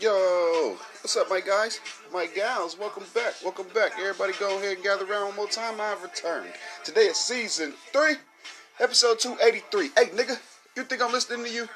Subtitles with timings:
[0.00, 1.80] Yo, what's up, my guys,
[2.12, 2.78] my gals?
[2.78, 3.92] Welcome back, welcome back.
[3.98, 5.80] Everybody, go ahead and gather around one more time.
[5.80, 6.50] I've returned.
[6.82, 8.16] Today is season three,
[8.80, 9.90] episode two eighty three.
[9.96, 10.38] Hey, nigga,
[10.76, 11.68] you think I'm listening to you?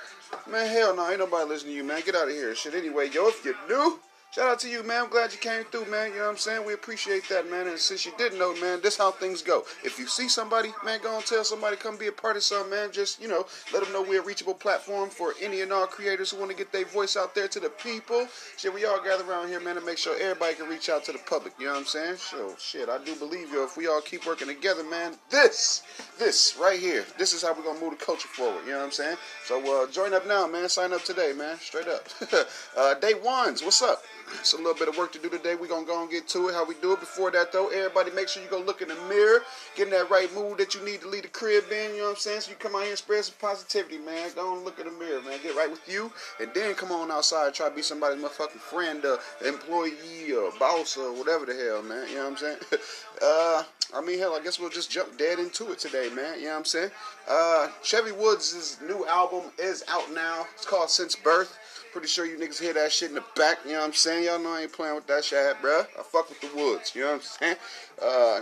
[0.50, 2.02] Man, hell no, ain't nobody listening to you, man.
[2.04, 2.74] Get out of here, shit.
[2.74, 3.98] Anyway, yo, if you're new.
[4.30, 5.04] Shout out to you, man.
[5.04, 6.10] I'm glad you came through, man.
[6.10, 6.66] You know what I'm saying?
[6.66, 7.66] We appreciate that, man.
[7.66, 9.64] And since you didn't know, man, this how things go.
[9.82, 12.70] If you see somebody, man, go and tell somebody come be a part of something,
[12.70, 12.92] man.
[12.92, 16.30] Just, you know, let them know we're a reachable platform for any and all creators
[16.30, 18.28] who want to get their voice out there to the people.
[18.58, 21.12] Shit, we all gather around here, man, to make sure everybody can reach out to
[21.12, 21.54] the public.
[21.58, 22.16] You know what I'm saying?
[22.16, 25.82] So, shit, I do believe, yo, if we all keep working together, man, this,
[26.18, 28.60] this right here, this is how we're going to move the culture forward.
[28.66, 29.16] You know what I'm saying?
[29.46, 30.68] So, uh, join up now, man.
[30.68, 31.58] Sign up today, man.
[31.60, 32.06] Straight up.
[32.76, 34.02] uh, day ones, what's up?
[34.40, 35.54] It's a little bit of work to do today.
[35.54, 37.00] We're going to go and get to it, how we do it.
[37.00, 39.40] Before that, though, everybody make sure you go look in the mirror,
[39.76, 42.04] get in that right mood that you need to leave the crib in, you know
[42.04, 42.40] what I'm saying?
[42.42, 44.30] So you come out here and spread some positivity, man.
[44.34, 45.38] Go and look in the mirror, man.
[45.42, 46.10] Get right with you.
[46.40, 50.96] And then come on outside try to be somebody's motherfucking friend, uh, employee, or boss,
[50.96, 52.08] or whatever the hell, man.
[52.08, 52.58] You know what I'm saying?
[53.22, 53.62] uh,
[53.94, 56.38] I mean, hell, I guess we'll just jump dead into it today, man.
[56.38, 56.90] You know what I'm saying?
[57.28, 60.46] Uh, Chevy Woods' new album is out now.
[60.54, 61.58] It's called Since Birth.
[61.98, 64.22] Pretty sure you niggas hear that shit in the back, you know what I'm saying?
[64.22, 65.84] Y'all know I ain't playing with that shit, bruh.
[65.98, 67.56] I fuck with the woods, you know what I'm saying?
[68.00, 68.40] Uh,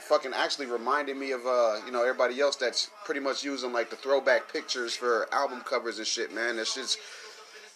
[0.00, 3.90] fucking actually reminded me of, uh, you know, everybody else that's pretty much using, like,
[3.90, 6.56] the throwback pictures for album covers and shit, man.
[6.56, 6.98] That shit's,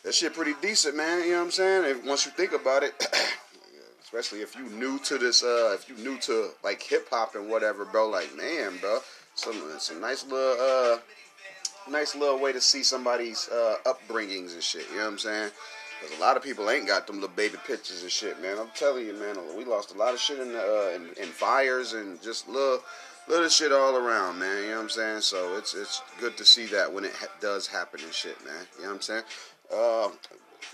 [0.02, 1.84] that shit pretty decent, man, you know what I'm saying?
[1.84, 3.06] If, once you think about it,
[4.02, 7.84] especially if you new to this, uh, if you new to, like, hip-hop and whatever,
[7.84, 8.98] bro, like, man, bro,
[9.36, 10.98] some, some nice little, uh,
[11.90, 14.86] nice little way to see somebody's uh, upbringings and shit.
[14.90, 15.50] You know what I'm saying?
[16.00, 18.58] Because a lot of people ain't got them little baby pictures and shit, man.
[18.58, 21.92] I'm telling you, man, we lost a lot of shit in, uh, in, in fires
[21.92, 22.80] and just little
[23.26, 24.62] little shit all around, man.
[24.62, 25.20] You know what I'm saying?
[25.22, 28.54] So it's it's good to see that when it ha- does happen and shit, man.
[28.76, 29.22] You know what I'm saying?
[29.72, 30.08] Uh,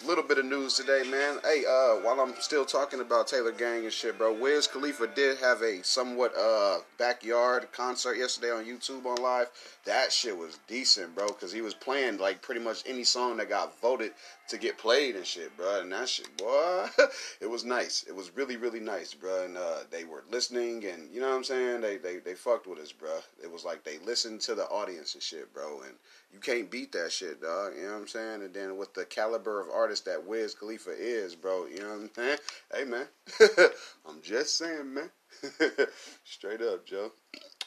[0.06, 1.38] little bit of news today, man.
[1.44, 5.38] Hey, uh, while I'm still talking about Taylor Gang and shit, bro, Wiz Khalifa did
[5.38, 9.50] have a somewhat uh backyard concert yesterday on YouTube on live.
[9.84, 13.48] That shit was decent, bro, because he was playing like pretty much any song that
[13.48, 14.12] got voted
[14.48, 15.80] to get played and shit, bro.
[15.80, 16.86] And that shit, boy,
[17.40, 18.04] it was nice.
[18.08, 19.44] It was really, really nice, bro.
[19.44, 21.80] And uh, they were listening, and you know what I'm saying?
[21.80, 23.18] They they they fucked with us, bro.
[23.42, 25.80] It was like they listened to the audience and shit, bro.
[25.82, 25.94] And
[26.32, 27.72] you can't beat that shit, dog.
[27.76, 28.42] You know what I'm saying?
[28.42, 32.00] And then with the caliber of artist that Wiz Khalifa is, bro, you know what
[32.00, 32.38] I'm saying?
[32.72, 33.06] Hey, man.
[34.08, 35.10] I'm just saying, man.
[36.24, 37.12] Straight up, Joe.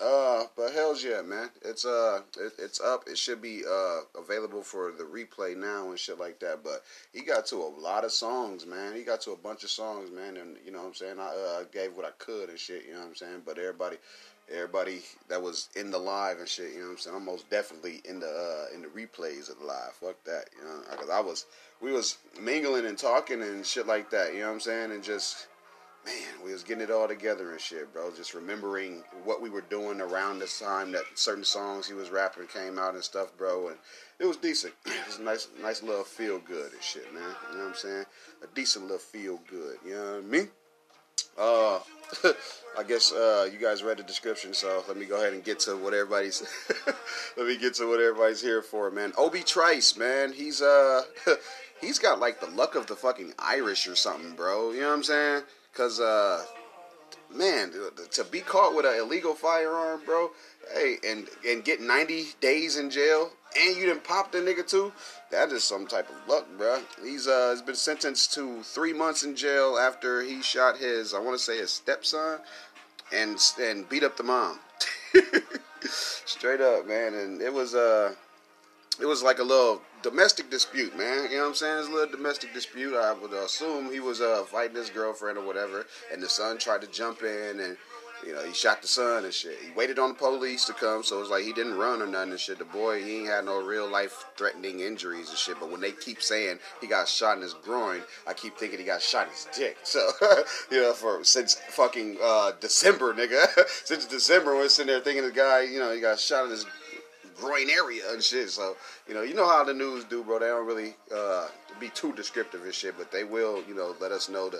[0.01, 1.49] Uh, but hell's yeah, man.
[1.63, 3.03] It's uh, it, it's up.
[3.07, 6.63] It should be uh available for the replay now and shit like that.
[6.63, 8.95] But he got to a lot of songs, man.
[8.95, 10.37] He got to a bunch of songs, man.
[10.37, 11.19] And you know what I'm saying.
[11.19, 12.85] I uh, gave what I could and shit.
[12.85, 13.41] You know what I'm saying.
[13.45, 13.97] But everybody,
[14.51, 16.73] everybody that was in the live and shit.
[16.73, 17.15] You know what I'm saying.
[17.15, 19.93] I'm most definitely in the uh in the replays of the live.
[19.93, 20.45] Fuck that.
[20.57, 21.45] You know, because I was
[21.81, 24.33] we was mingling and talking and shit like that.
[24.33, 24.91] You know what I'm saying.
[24.91, 25.47] And just
[26.05, 28.11] man, we was getting it all together and shit, bro.
[28.15, 32.47] Just remembering what we were doing around this time that certain songs he was rapping
[32.47, 33.69] came out and stuff, bro.
[33.69, 33.77] And
[34.19, 34.73] it was decent.
[34.85, 37.23] It was a nice, nice little feel good and shit, man.
[37.51, 38.05] You know what I'm saying?
[38.43, 39.77] A decent little feel good.
[39.85, 40.49] You know what I mean?
[41.37, 41.79] Uh,
[42.77, 45.59] I guess uh, you guys read the description, so let me go ahead and get
[45.61, 46.43] to what everybody's.
[47.37, 49.13] let me get to what everybody's here for, man.
[49.17, 51.03] Obi Trice, man, he's uh,
[51.81, 54.71] he's got like the luck of the fucking Irish or something, bro.
[54.71, 55.43] You know what I'm saying?
[55.73, 56.43] Cause uh,
[57.33, 57.71] man,
[58.11, 60.31] to be caught with an illegal firearm, bro,
[60.73, 64.91] hey, and and get 90 days in jail, and you didn't pop the nigga too,
[65.31, 66.81] that is some type of luck, bro.
[67.03, 71.19] He's uh has been sentenced to three months in jail after he shot his, I
[71.19, 72.39] want to say his stepson,
[73.11, 74.59] and and beat up the mom.
[75.81, 78.15] Straight up, man, and it was uh
[78.99, 81.29] it was like a little domestic dispute, man.
[81.31, 81.79] You know what I'm saying?
[81.79, 82.95] It's a little domestic dispute.
[82.95, 86.81] I would assume he was uh, fighting his girlfriend or whatever, and the son tried
[86.81, 87.77] to jump in and.
[88.25, 89.57] You know, he shot the son and shit.
[89.59, 92.31] He waited on the police to come, so it's like he didn't run or nothing
[92.31, 92.57] and shit.
[92.57, 95.59] The boy, he ain't had no real life threatening injuries and shit.
[95.59, 98.85] But when they keep saying he got shot in his groin, I keep thinking he
[98.85, 99.77] got shot in his dick.
[99.83, 100.07] So,
[100.71, 103.45] you know, for since fucking uh, December, nigga,
[103.83, 106.65] since December, we're sitting there thinking the guy, you know, he got shot in his
[107.33, 108.49] groin area and shit.
[108.49, 108.75] So,
[109.07, 110.39] you know, you know how the news do, bro.
[110.39, 111.47] They don't really uh,
[111.79, 114.59] be too descriptive and shit, but they will, you know, let us know the.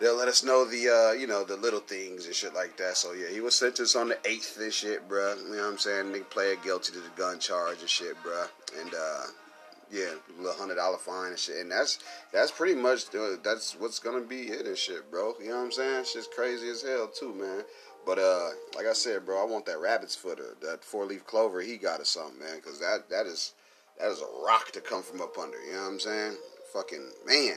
[0.00, 2.96] They'll let us know the, uh, you know, the little things and shit like that.
[2.96, 5.36] So yeah, he was sentenced on the eighth and shit, bro.
[5.36, 6.06] You know what I'm saying?
[6.06, 8.44] Nigga pleaded guilty to the gun charge and shit, bro.
[8.80, 9.26] And uh,
[9.92, 11.58] yeah, a little hundred dollar fine and shit.
[11.58, 12.00] And that's
[12.32, 15.34] that's pretty much uh, that's what's gonna be it and shit, bro.
[15.40, 16.04] You know what I'm saying?
[16.04, 17.62] Shit's crazy as hell too, man.
[18.04, 21.26] But uh, like I said, bro, I want that rabbit's foot or that four leaf
[21.26, 23.54] clover he got or something, man, because that that is
[23.98, 25.60] that is a rock to come from up under.
[25.64, 26.36] You know what I'm saying?
[26.72, 27.56] Fucking man.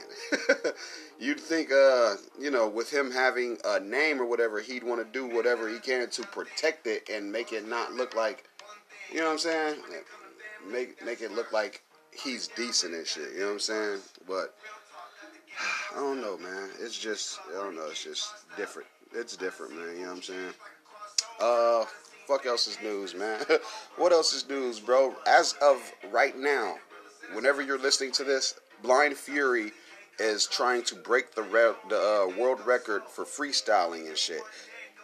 [1.18, 5.12] You'd think, uh, you know, with him having a name or whatever, he'd want to
[5.12, 8.44] do whatever he can to protect it and make it not look like,
[9.12, 9.76] you know what I'm saying?
[10.70, 13.32] Make make it look like he's decent and shit.
[13.32, 13.98] You know what I'm saying?
[14.26, 14.54] But
[15.96, 16.70] I don't know, man.
[16.80, 17.88] It's just I don't know.
[17.90, 18.88] It's just different.
[19.14, 19.96] It's different, man.
[19.96, 20.52] You know what I'm saying?
[21.40, 21.84] Uh,
[22.26, 23.40] fuck else is news, man.
[23.96, 25.14] what else is news, bro?
[25.26, 26.76] As of right now,
[27.32, 29.72] whenever you're listening to this, Blind Fury
[30.18, 34.42] is trying to break the re- the uh, world record for freestyling and shit.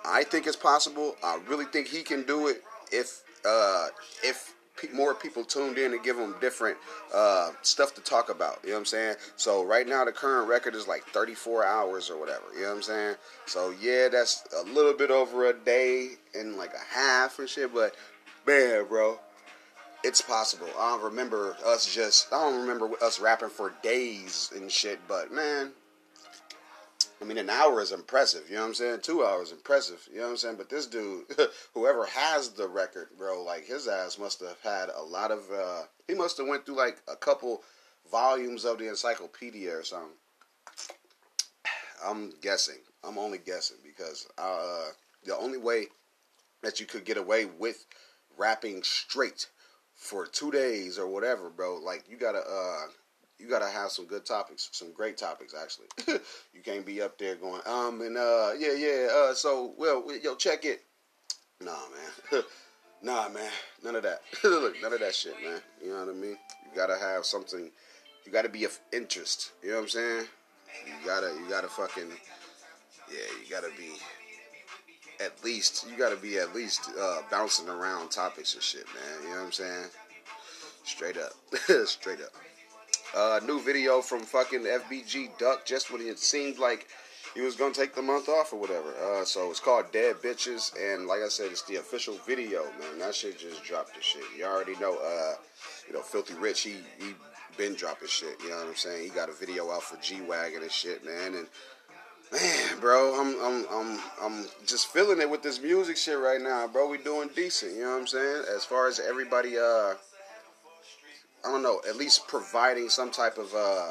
[0.04, 1.16] I think it's possible.
[1.22, 2.62] I really think he can do it
[2.92, 3.88] if uh,
[4.22, 4.53] if
[4.92, 6.76] more people tuned in to give them different
[7.14, 8.58] uh, stuff to talk about.
[8.62, 9.16] You know what I'm saying?
[9.36, 12.44] So right now the current record is like 34 hours or whatever.
[12.54, 13.14] You know what I'm saying?
[13.46, 17.72] So yeah, that's a little bit over a day and like a half and shit.
[17.72, 17.94] But
[18.46, 19.18] man, bro,
[20.02, 20.68] it's possible.
[20.78, 22.32] I don't remember us just.
[22.32, 25.00] I don't remember us rapping for days and shit.
[25.08, 25.70] But man,
[27.24, 29.00] I mean, an hour is impressive, you know what I'm saying?
[29.00, 30.56] Two hours impressive, you know what I'm saying?
[30.58, 31.24] But this dude,
[31.72, 35.50] whoever has the record, bro, like his ass must have had a lot of.
[35.50, 37.62] uh He must have went through like a couple
[38.10, 40.18] volumes of the encyclopedia or something.
[42.04, 42.80] I'm guessing.
[43.02, 44.88] I'm only guessing because uh,
[45.24, 45.86] the only way
[46.62, 47.86] that you could get away with
[48.36, 49.48] rapping straight
[49.94, 52.40] for two days or whatever, bro, like you gotta.
[52.40, 52.88] uh
[53.38, 55.86] you gotta have some good topics, some great topics actually.
[56.52, 60.34] you can't be up there going, um, and uh, yeah, yeah, uh, so well, yo,
[60.34, 60.82] check it.
[61.60, 61.72] Nah,
[62.32, 62.42] man,
[63.02, 63.50] nah, man,
[63.82, 64.22] none of that.
[64.44, 65.60] Look, none of that shit, man.
[65.82, 66.30] You know what I mean?
[66.64, 67.70] You gotta have something.
[68.24, 69.52] You gotta be of interest.
[69.62, 70.26] You know what I'm saying?
[70.86, 72.10] You gotta, you gotta fucking,
[73.10, 73.92] yeah, you gotta be.
[75.24, 79.22] At least you gotta be at least uh, bouncing around topics and shit, man.
[79.22, 79.84] You know what I'm saying?
[80.84, 81.32] Straight up,
[81.86, 82.32] straight up.
[83.14, 86.88] Uh, new video from fucking FBG Duck just when it seemed like
[87.34, 88.92] he was gonna take the month off or whatever.
[88.94, 92.98] Uh, so it's called Dead Bitches, and like I said, it's the official video, man.
[92.98, 94.24] That shit just dropped the shit.
[94.36, 95.34] You already know, uh,
[95.86, 97.14] you know, Filthy Rich, he he
[97.56, 98.36] been dropping shit.
[98.42, 99.04] You know what I'm saying?
[99.04, 101.34] He got a video out for G Wagon and shit, man.
[101.34, 101.46] And
[102.32, 106.66] man, bro, I'm I'm I'm I'm just feeling it with this music shit right now,
[106.66, 106.88] bro.
[106.88, 107.74] We doing decent.
[107.74, 108.44] You know what I'm saying?
[108.54, 109.94] As far as everybody, uh
[111.44, 113.90] I don't know, at least providing some type of, uh,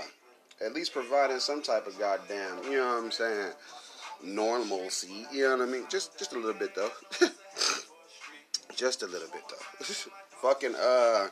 [0.65, 3.51] at least providing some type of goddamn, you know what I'm saying,
[4.23, 5.27] normalcy.
[5.31, 5.85] You know what I mean?
[5.89, 6.89] Just, just a little bit though.
[8.75, 9.85] just a little bit though.
[10.41, 11.27] Fucking, uh,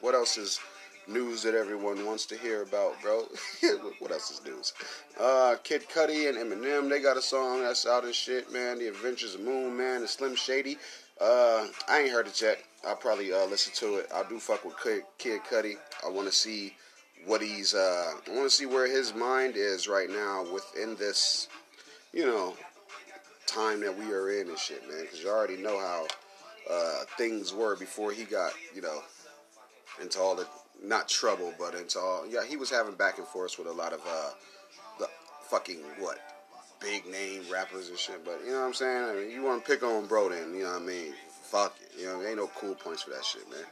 [0.00, 0.58] what else is
[1.06, 3.24] news that everyone wants to hear about, bro?
[3.98, 4.72] what else is news?
[5.18, 8.78] Uh, Kid Cudi and Eminem, they got a song that's out and shit, man.
[8.78, 10.78] The Adventures of Moon Man and Slim Shady.
[11.20, 12.62] Uh, I ain't heard it yet.
[12.86, 14.06] I'll probably uh, listen to it.
[14.14, 14.74] I do fuck with
[15.18, 15.76] Kid, Cudi.
[16.04, 16.74] I want to see
[17.26, 17.74] what he's.
[17.74, 21.48] Uh, I want to see where his mind is right now within this,
[22.12, 22.54] you know,
[23.46, 25.02] time that we are in and shit, man.
[25.02, 26.06] Because you already know how
[26.70, 29.00] uh, things were before he got, you know,
[30.02, 30.46] into all the
[30.82, 32.24] not trouble, but into all.
[32.26, 34.30] Yeah, he was having back and forth with a lot of uh,
[34.98, 35.08] the
[35.42, 36.18] fucking what
[36.80, 38.24] big name rappers and shit.
[38.24, 39.04] But you know what I'm saying?
[39.04, 41.12] I mean, you want to pick on bro, then you know what I mean
[41.50, 41.74] fuck.
[41.98, 43.64] You know, ain't no cool points for that shit, man.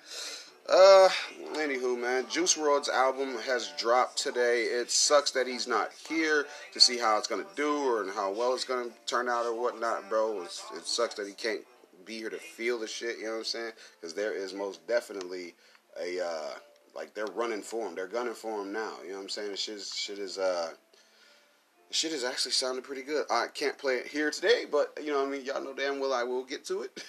[0.68, 1.08] Uh,
[1.54, 4.64] anywho, man, Juice WRLD's album has dropped today.
[4.64, 8.52] It sucks that he's not here to see how it's gonna do or how well
[8.54, 10.42] it's gonna turn out or whatnot, bro.
[10.42, 11.62] It's, it sucks that he can't
[12.04, 13.18] be here to feel the shit.
[13.18, 13.72] You know what I'm saying?
[13.98, 15.54] Because there is most definitely
[15.98, 16.54] a uh,
[16.94, 17.94] like they're running for him.
[17.94, 18.92] They're gunning for him now.
[19.02, 19.56] You know what I'm saying?
[19.56, 20.70] Shit shit is uh
[21.90, 23.24] shit is actually sounding pretty good.
[23.30, 26.12] I can't play it here today, but you know, I mean, y'all know damn well
[26.12, 27.04] I will get to it.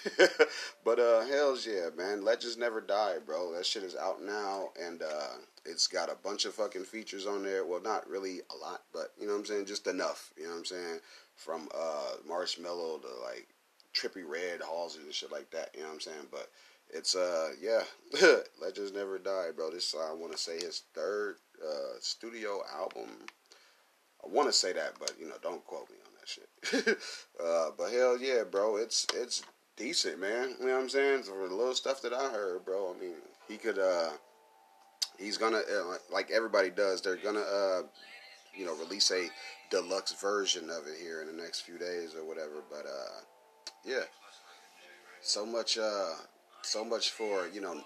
[0.84, 3.52] but uh, hell's yeah, man, Legends Never Die, bro.
[3.54, 7.42] That shit is out now, and uh, it's got a bunch of fucking features on
[7.42, 7.64] there.
[7.64, 10.32] Well, not really a lot, but you know what I'm saying, just enough.
[10.36, 11.00] You know what I'm saying,
[11.34, 13.48] from uh, Marshmello to like
[13.94, 15.70] Trippie Redd Halsey, and shit like that.
[15.74, 16.48] You know what I'm saying, but.
[16.92, 17.82] It's uh yeah,
[18.60, 19.70] Legends Never Die, bro.
[19.70, 23.10] This I want to say his third uh, studio album
[24.24, 26.98] I want to say that, but you know, don't quote me on that shit.
[27.44, 29.42] uh, but hell yeah, bro, it's it's
[29.76, 30.56] decent, man.
[30.60, 31.22] You know what I'm saying?
[31.24, 32.94] For the little stuff that I heard, bro.
[32.96, 33.14] I mean,
[33.48, 33.78] he could.
[33.78, 34.10] uh
[35.18, 37.02] He's gonna uh, like everybody does.
[37.02, 37.82] They're gonna uh
[38.56, 39.28] you know release a
[39.70, 42.62] deluxe version of it here in the next few days or whatever.
[42.70, 43.20] But uh
[43.84, 44.04] yeah,
[45.20, 46.14] so much uh
[46.62, 47.82] so much for you know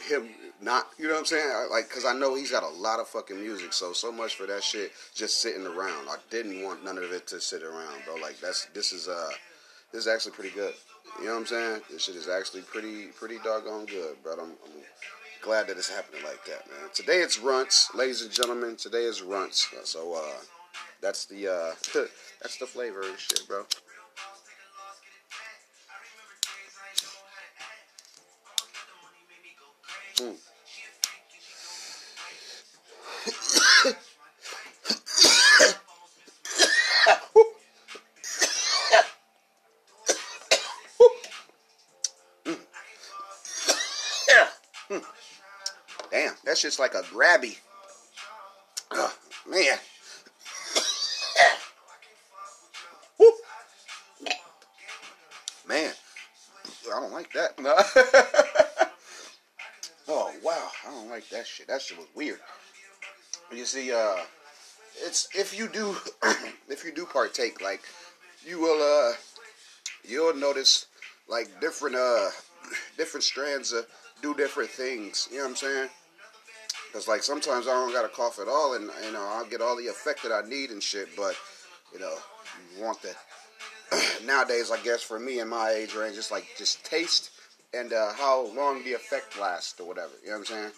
[0.00, 0.28] him
[0.60, 1.68] not, you know what I'm saying?
[1.70, 4.46] Like, cause I know he's got a lot of fucking music, so so much for
[4.46, 6.08] that shit just sitting around.
[6.08, 8.16] I didn't want none of it to sit around, bro.
[8.16, 9.30] Like that's this is uh
[9.92, 10.74] this is actually pretty good.
[11.20, 11.80] You know what I'm saying?
[11.90, 14.32] This shit is actually pretty pretty doggone good, bro.
[14.32, 14.82] I'm, I'm
[15.42, 16.90] glad that it's happening like that, man.
[16.92, 18.76] Today it's runts, ladies and gentlemen.
[18.76, 19.68] Today is runts.
[19.84, 20.40] So uh,
[21.00, 21.74] that's the uh,
[22.42, 23.64] that's the flavor and shit, bro.
[46.10, 47.58] Damn, that's just like a grabby.
[48.90, 49.14] Oh,
[49.48, 49.78] man.
[55.68, 55.92] man,
[56.86, 57.60] I don't like that.
[57.60, 57.74] No.
[60.08, 61.68] oh wow, I don't like that shit.
[61.68, 62.40] That shit was weird.
[63.54, 64.16] You see, uh,
[64.96, 65.94] it's if you do,
[66.68, 67.82] if you do partake, like
[68.44, 69.14] you will, uh,
[70.06, 70.86] you'll notice
[71.28, 72.28] like different, uh,
[72.96, 73.72] different strands
[74.20, 75.28] do different things.
[75.30, 75.88] You know what I'm saying?
[76.88, 79.76] Because like sometimes I don't gotta cough at all, and you know I'll get all
[79.76, 81.08] the effect that I need and shit.
[81.16, 81.36] But
[81.92, 82.14] you know,
[82.76, 83.14] you want the
[84.26, 87.30] nowadays, I guess for me in my age range, it's like just taste
[87.74, 90.12] and uh, how long the effect lasts or whatever.
[90.22, 90.70] You know what I'm saying?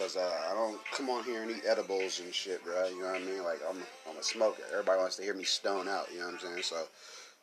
[0.00, 2.88] Because uh, I don't come on here and eat edibles and shit, bro.
[2.88, 3.44] You know what I mean?
[3.44, 3.76] Like I'm,
[4.08, 4.62] I'm a smoker.
[4.72, 6.06] Everybody wants to hear me stone out.
[6.10, 6.62] You know what I'm saying?
[6.62, 6.84] So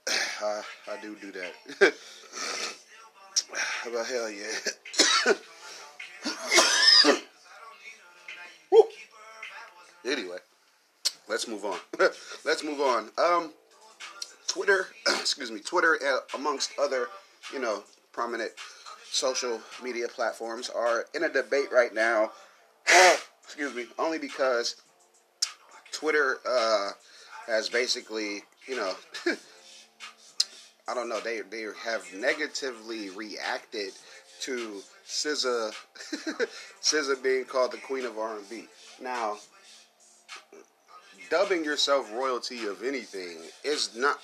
[0.43, 1.53] I, I do do that.
[3.93, 4.47] but hell yeah.
[10.11, 10.37] anyway,
[11.29, 11.77] let's move on.
[12.43, 13.11] let's move on.
[13.19, 13.51] Um,
[14.47, 17.09] Twitter, excuse me, Twitter, uh, amongst other,
[17.53, 18.49] you know, prominent
[19.11, 22.31] social media platforms, are in a debate right now.
[23.43, 24.75] excuse me, only because
[25.91, 26.91] Twitter uh,
[27.47, 28.93] has basically, you know,
[30.87, 33.91] I don't know, they they have negatively reacted
[34.41, 35.73] to SZA,
[36.81, 38.65] SZA being called the queen of R&B.
[39.01, 39.37] Now,
[41.29, 44.19] dubbing yourself royalty of anything is not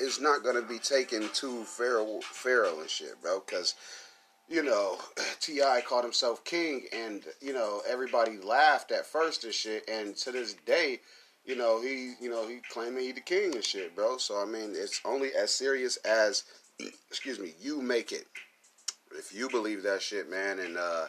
[0.00, 3.42] is not going to be taken too feral, feral and shit, bro.
[3.44, 3.74] Because
[4.48, 4.98] you know,
[5.40, 5.82] T.I.
[5.82, 10.54] called himself king, and you know everybody laughed at first and shit, and to this
[10.66, 11.00] day,
[11.44, 14.18] you know he, you know he claiming he the king and shit, bro.
[14.18, 16.44] So I mean, it's only as serious as,
[17.08, 18.26] excuse me, you make it.
[19.12, 21.06] If you believe that shit, man, and uh,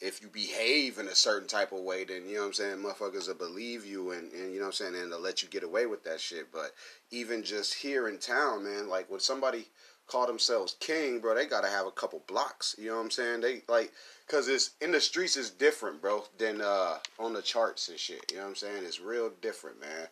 [0.00, 2.76] if you behave in a certain type of way, then you know what I'm saying,
[2.78, 5.48] motherfuckers will believe you and, and you know what I'm saying, and they'll let you
[5.48, 6.52] get away with that shit.
[6.52, 6.72] But
[7.10, 9.66] even just here in town, man, like when somebody
[10.08, 12.74] call themselves king, bro, they gotta have a couple blocks.
[12.78, 13.40] You know what I'm saying?
[13.42, 13.92] They like
[14.26, 18.30] cause it's in the streets is different, bro, than uh on the charts and shit.
[18.30, 18.84] You know what I'm saying?
[18.84, 20.08] It's real different, man.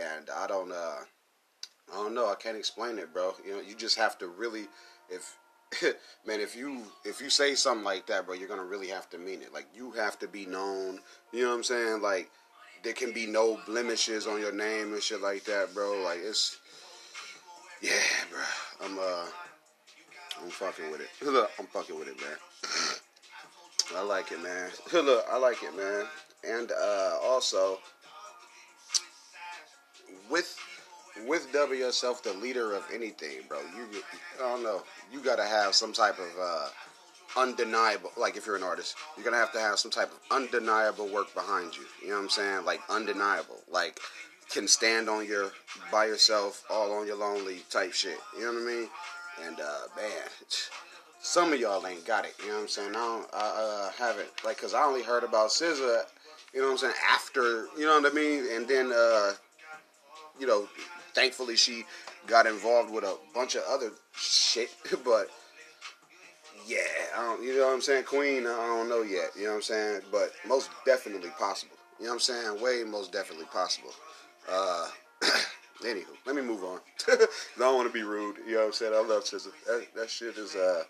[0.00, 1.00] And I don't uh
[1.92, 3.34] I don't know, I can't explain it, bro.
[3.44, 4.66] You know, you just have to really
[5.10, 5.36] if
[6.26, 9.18] man, if you if you say something like that, bro, you're gonna really have to
[9.18, 9.52] mean it.
[9.52, 11.00] Like you have to be known.
[11.32, 12.02] You know what I'm saying?
[12.02, 12.30] Like
[12.82, 16.02] there can be no blemishes on your name and shit like that, bro.
[16.02, 16.58] Like it's
[17.82, 17.90] yeah,
[18.30, 18.40] bro.
[18.82, 19.26] I'm uh
[20.42, 21.08] I'm fucking with it.
[21.24, 22.36] Look, I'm fucking with it, man.
[23.96, 24.70] I like it, man.
[24.92, 26.04] Look, I like it, man.
[26.44, 27.78] And uh also
[30.30, 30.58] with
[31.26, 33.58] with W yourself the leader of anything, bro.
[33.76, 34.02] You
[34.38, 34.82] I don't know.
[35.12, 36.68] You gotta have some type of uh,
[37.36, 38.10] undeniable.
[38.16, 41.32] Like if you're an artist, you're gonna have to have some type of undeniable work
[41.34, 41.84] behind you.
[42.02, 42.64] You know what I'm saying?
[42.64, 43.60] Like undeniable.
[43.70, 44.00] Like
[44.52, 45.52] can stand on your
[45.90, 48.18] by yourself, all on your lonely type shit.
[48.36, 48.88] You know what I mean?
[49.46, 50.22] And uh, man,
[51.22, 52.34] some of y'all ain't got it.
[52.40, 52.90] You know what I'm saying?
[52.90, 53.26] I don't.
[53.32, 56.02] I uh, haven't like because I only heard about SZA.
[56.52, 56.94] You know what I'm saying?
[57.10, 59.32] After you know what I mean, and then uh,
[60.38, 60.68] you know
[61.14, 61.84] thankfully she
[62.26, 64.70] got involved with a bunch of other shit.
[65.04, 65.28] But
[66.66, 66.78] yeah,
[67.16, 68.04] I don't, you know what I'm saying?
[68.04, 69.30] Queen, I don't know yet.
[69.36, 70.00] You know what I'm saying?
[70.12, 71.76] But most definitely possible.
[71.98, 72.62] You know what I'm saying?
[72.62, 73.90] Way most definitely possible.
[74.50, 74.88] Uh,
[75.82, 76.80] anywho, let me move on.
[77.08, 77.26] I
[77.58, 78.36] don't want to be rude.
[78.46, 78.94] You know what I'm saying?
[78.94, 79.50] I love SZA.
[79.66, 80.84] That, that shit is uh,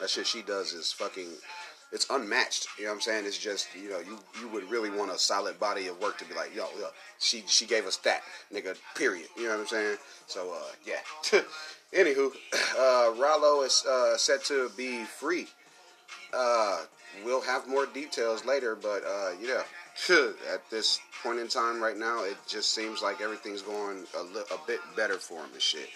[0.00, 1.28] that shit she does is fucking
[1.92, 2.68] it's unmatched.
[2.78, 3.26] You know what I'm saying?
[3.26, 6.24] It's just you know you you would really want a solid body of work to
[6.24, 8.22] be like yo yo she she gave us that
[8.52, 9.28] nigga period.
[9.36, 9.96] You know what I'm saying?
[10.26, 11.40] So uh, yeah.
[11.92, 12.30] Anywho,
[12.78, 15.48] uh, Rallo is uh, set to be free.
[16.32, 16.84] Uh,
[17.24, 19.62] we'll have more details later, but uh, yeah,
[20.08, 24.44] at this point in time right now, it just seems like everything's going a, li-
[24.52, 25.88] a bit better for him and shit.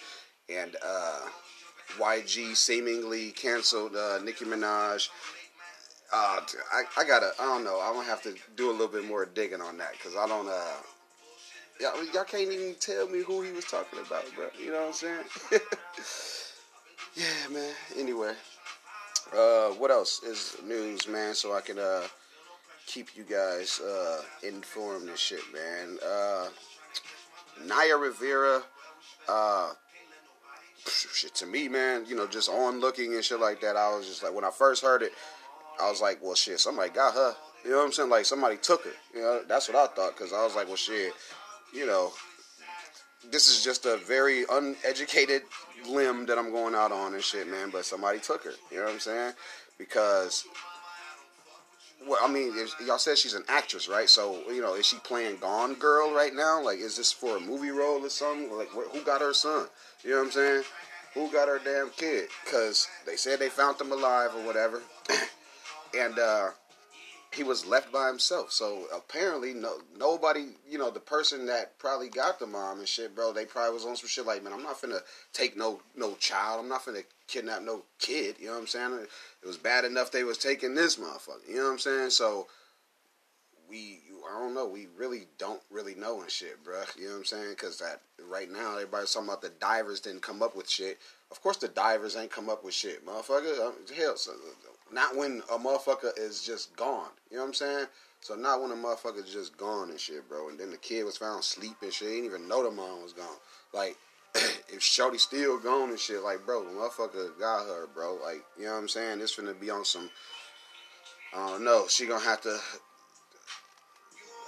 [0.48, 1.20] And uh,
[1.98, 5.08] YG seemingly canceled uh, Nicki Minaj
[6.12, 6.40] uh,
[6.72, 7.80] I, I gotta, I don't know.
[7.82, 10.48] I'm gonna have to do a little bit more digging on that because I don't,
[10.48, 10.76] uh,
[11.80, 14.46] y'all, y'all can't even tell me who he was talking about, bro.
[14.62, 15.24] You know what I'm saying?
[17.16, 17.74] yeah, man.
[17.98, 18.34] Anyway,
[19.36, 21.34] Uh, what else is news, man?
[21.34, 22.06] So I can uh
[22.86, 25.98] keep you guys uh informed and shit, man.
[26.06, 26.48] Uh,
[27.66, 28.62] Naya Rivera,
[29.28, 29.72] uh,
[30.86, 32.04] shit to me, man.
[32.06, 33.76] You know, just on looking and shit like that.
[33.76, 35.12] I was just like, when I first heard it,
[35.80, 37.34] I was like, well, shit, somebody got her.
[37.64, 38.10] You know what I'm saying?
[38.10, 38.92] Like somebody took her.
[39.14, 41.12] You know, that's what I thought because I was like, well, shit,
[41.74, 42.12] you know,
[43.30, 45.42] this is just a very uneducated
[45.88, 47.70] limb that I'm going out on and shit, man.
[47.70, 48.52] But somebody took her.
[48.70, 49.32] You know what I'm saying?
[49.78, 50.44] Because,
[52.06, 54.08] well, I mean, y'all said she's an actress, right?
[54.08, 56.62] So, you know, is she playing Gone Girl right now?
[56.62, 58.56] Like, is this for a movie role or something?
[58.56, 59.66] Like, who got her son?
[60.02, 60.62] You know what I'm saying?
[61.14, 62.28] Who got her damn kid?
[62.44, 64.82] Because they said they found them alive or whatever.
[65.98, 66.48] and, uh,
[67.34, 68.52] he was left by himself.
[68.52, 73.14] So apparently, no nobody, you know, the person that probably got the mom and shit,
[73.14, 75.00] bro, they probably was on some shit like, man, I'm not finna
[75.32, 76.60] take no no child.
[76.60, 78.36] I'm not finna kidnap no kid.
[78.38, 79.06] You know what I'm saying?
[79.42, 81.48] It was bad enough they was taking this motherfucker.
[81.48, 82.10] You know what I'm saying?
[82.10, 82.46] So
[83.68, 84.00] we,
[84.30, 84.66] I don't know.
[84.66, 86.82] We really don't really know and shit, bro.
[86.96, 87.50] You know what I'm saying?
[87.50, 90.98] Because that right now everybody's talking about the divers didn't come up with shit.
[91.30, 93.58] Of course, the divers ain't come up with shit, motherfucker.
[93.58, 94.32] Uh, hell, so,
[94.92, 97.08] not when a motherfucker is just gone.
[97.30, 97.86] You know what I'm saying?
[98.20, 100.48] So not when a motherfucker's just gone and shit, bro.
[100.48, 102.08] And then the kid was found sleeping and shit.
[102.08, 103.26] He didn't even know the mom was gone.
[103.74, 103.98] Like,
[104.68, 108.18] if Shorty still gone and shit, like, bro, the motherfucker got her, bro.
[108.22, 109.18] Like, you know what I'm saying?
[109.18, 110.10] This finna be on some.
[111.34, 111.86] I don't know.
[111.88, 112.58] She gonna have to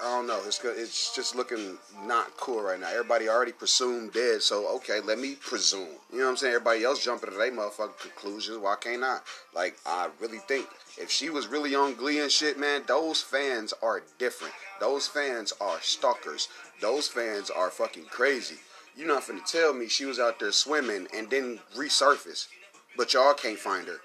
[0.03, 0.41] I don't know.
[0.47, 0.63] It's.
[0.63, 2.91] It's just looking not cool right now.
[2.91, 5.89] Everybody already presumed dead, so okay, let me presume.
[6.13, 6.55] You know what I'm saying?
[6.55, 8.59] Everybody else jumping to their motherfucking conclusions.
[8.59, 9.21] Why can't I?
[9.55, 10.67] Like, I really think
[10.99, 14.53] if she was really on Glee and shit, man, those fans are different.
[14.81, 16.49] Those fans are stalkers.
[16.83, 18.59] Those fans are fucking crazy.
[18.97, 22.47] You're not finna tell me she was out there swimming and then resurface,
[22.97, 23.99] but y'all can't find her.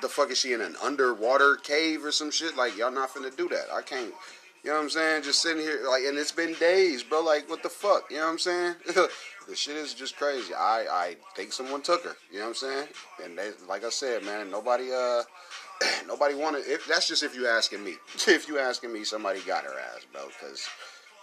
[0.00, 2.56] The fuck is she in an underwater cave or some shit?
[2.56, 3.66] Like y'all not finna do that.
[3.72, 4.14] I can't.
[4.62, 5.22] You know what I'm saying?
[5.22, 7.22] Just sitting here, like, and it's been days, bro.
[7.22, 8.10] Like, what the fuck?
[8.10, 8.74] You know what I'm saying?
[8.94, 10.52] the shit is just crazy.
[10.52, 12.14] I, I think someone took her.
[12.30, 12.88] You know what I'm saying?
[13.24, 15.22] And they, like I said, man, nobody, uh,
[16.06, 16.64] nobody wanted.
[16.66, 17.94] If that's just if you asking me.
[18.28, 20.26] if you asking me, somebody got her ass, bro.
[20.26, 20.68] Because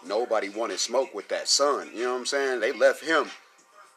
[0.08, 1.90] nobody wanted smoke with that son.
[1.94, 2.60] You know what I'm saying?
[2.60, 3.28] They left him.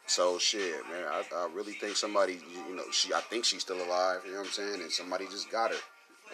[0.07, 1.05] So shit, man.
[1.09, 3.13] I, I really think somebody, you know, she.
[3.13, 4.21] I think she's still alive.
[4.25, 4.81] You know what I'm saying?
[4.81, 5.77] And somebody just got her.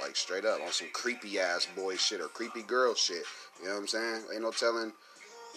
[0.02, 3.24] Like straight up on some creepy ass boy shit or creepy girl shit.
[3.60, 4.22] You know what I'm saying?
[4.34, 4.94] Ain't no telling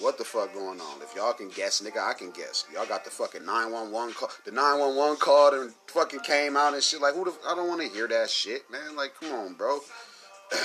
[0.01, 1.03] what the fuck going on.
[1.03, 2.65] If y'all can guess, nigga, I can guess.
[2.73, 4.31] Y'all got the fucking 911 call.
[4.45, 7.01] The 911 called and fucking came out and shit.
[7.01, 7.35] Like, who the?
[7.47, 8.97] I don't want to hear that shit, man.
[8.97, 9.79] Like, come on, bro.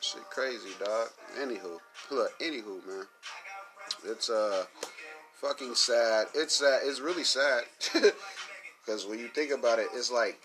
[0.00, 1.08] shit crazy, dog.
[1.40, 1.78] Anywho,
[2.10, 3.06] look, anywho, man.
[4.06, 4.64] It's uh
[5.40, 6.26] fucking sad.
[6.34, 6.80] It's sad.
[6.84, 7.64] It's really sad.
[8.88, 10.38] Because when you think about it, it's like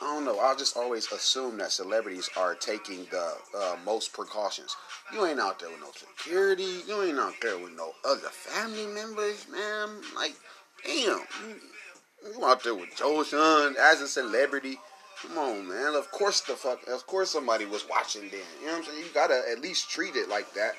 [0.00, 0.40] I don't know.
[0.40, 4.74] I just always assume that celebrities are taking the uh, most precautions.
[5.12, 6.80] You ain't out there with no security.
[6.88, 9.90] You ain't out there with no other family members, man.
[10.16, 10.34] Like,
[10.84, 11.20] damn,
[12.26, 14.80] you, out there with Joe Son as a celebrity.
[15.22, 15.94] Come on, man.
[15.94, 16.86] Of course the fuck.
[16.88, 18.40] Of course somebody was watching then.
[18.60, 18.98] You know what I'm saying?
[18.98, 20.74] You gotta at least treat it like that.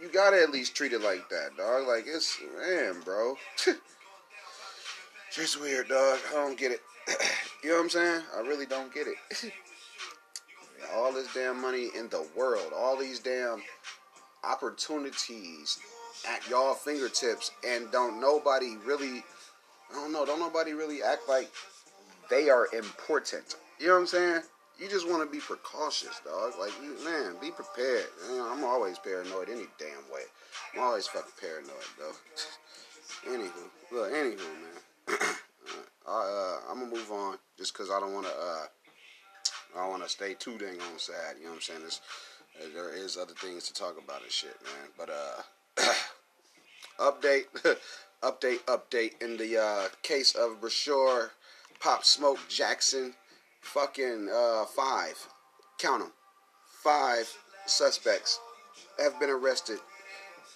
[0.00, 1.86] You gotta at least treat it like that, dog.
[1.86, 3.36] Like it's man, bro.
[5.32, 6.18] Just weird, dog.
[6.30, 6.80] I don't get it.
[7.62, 8.22] you know what I'm saying?
[8.34, 9.52] I really don't get it.
[10.94, 13.62] all this damn money in the world, all these damn
[14.44, 15.78] opportunities
[16.26, 19.22] at y'all fingertips, and don't nobody really,
[19.90, 21.50] I don't know, don't nobody really act like
[22.30, 23.56] they are important.
[23.78, 24.42] You know what I'm saying?
[24.78, 26.52] You just want to be precautious, dog.
[26.60, 26.72] Like,
[27.04, 28.06] man, be prepared.
[28.30, 30.22] I'm always paranoid any damn way.
[30.74, 32.12] I'm always fucking paranoid, though.
[33.30, 33.52] anywho,
[33.92, 35.18] look, anywho, man.
[36.08, 38.32] I, uh, I'm gonna move on just because I don't want to.
[38.32, 38.66] Uh,
[39.74, 41.36] I don't want to stay too dang on sad.
[41.38, 41.80] You know what I'm saying?
[41.80, 42.00] There's,
[42.72, 44.90] there is other things to talk about and shit, man.
[44.96, 45.92] But uh,
[47.00, 47.46] update,
[48.22, 49.22] update, update.
[49.22, 51.30] In the uh, case of Bashar,
[51.80, 53.14] Pop Smoke Jackson,
[53.60, 55.14] fucking uh, five,
[55.78, 56.12] count them,
[56.82, 57.30] five
[57.66, 58.40] suspects
[58.98, 59.78] have been arrested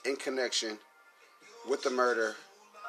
[0.05, 0.79] in connection
[1.69, 2.37] with the murder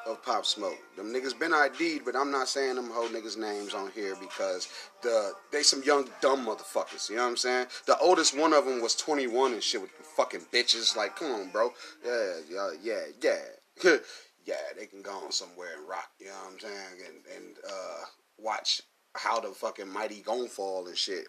[0.08, 0.78] of Pop Smoke.
[0.96, 4.67] Them niggas been ID'd, but I'm not saying them whole niggas' names on here because
[5.04, 7.10] the they some young dumb motherfuckers.
[7.10, 7.67] You know what I'm saying?
[7.86, 10.96] The oldest one of them was 21 and shit with fucking bitches.
[10.96, 11.72] Like, come on, bro.
[12.06, 13.96] Yeah, yeah, yeah, yeah.
[14.46, 16.10] yeah, they can go on somewhere and rock.
[16.20, 17.08] You know what I'm saying?
[17.08, 18.04] And and uh,
[18.41, 18.82] watch
[19.15, 21.27] how the fucking mighty gon' fall and shit.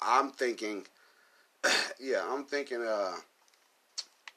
[0.00, 0.86] I'm thinking,
[2.00, 3.16] yeah, I'm thinking, uh,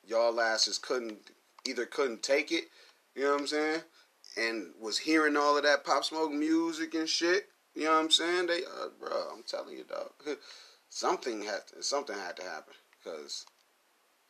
[0.05, 1.31] y'all asses couldn't
[1.65, 2.65] either couldn't take it
[3.15, 3.81] you know what I'm saying?
[4.37, 7.47] And was hearing all of that Pop Smoke music and shit.
[7.75, 8.47] You know what I'm saying?
[8.47, 10.11] They, uh, bro, I'm telling you, dog.
[10.89, 12.73] something had to, something had to happen
[13.03, 13.45] because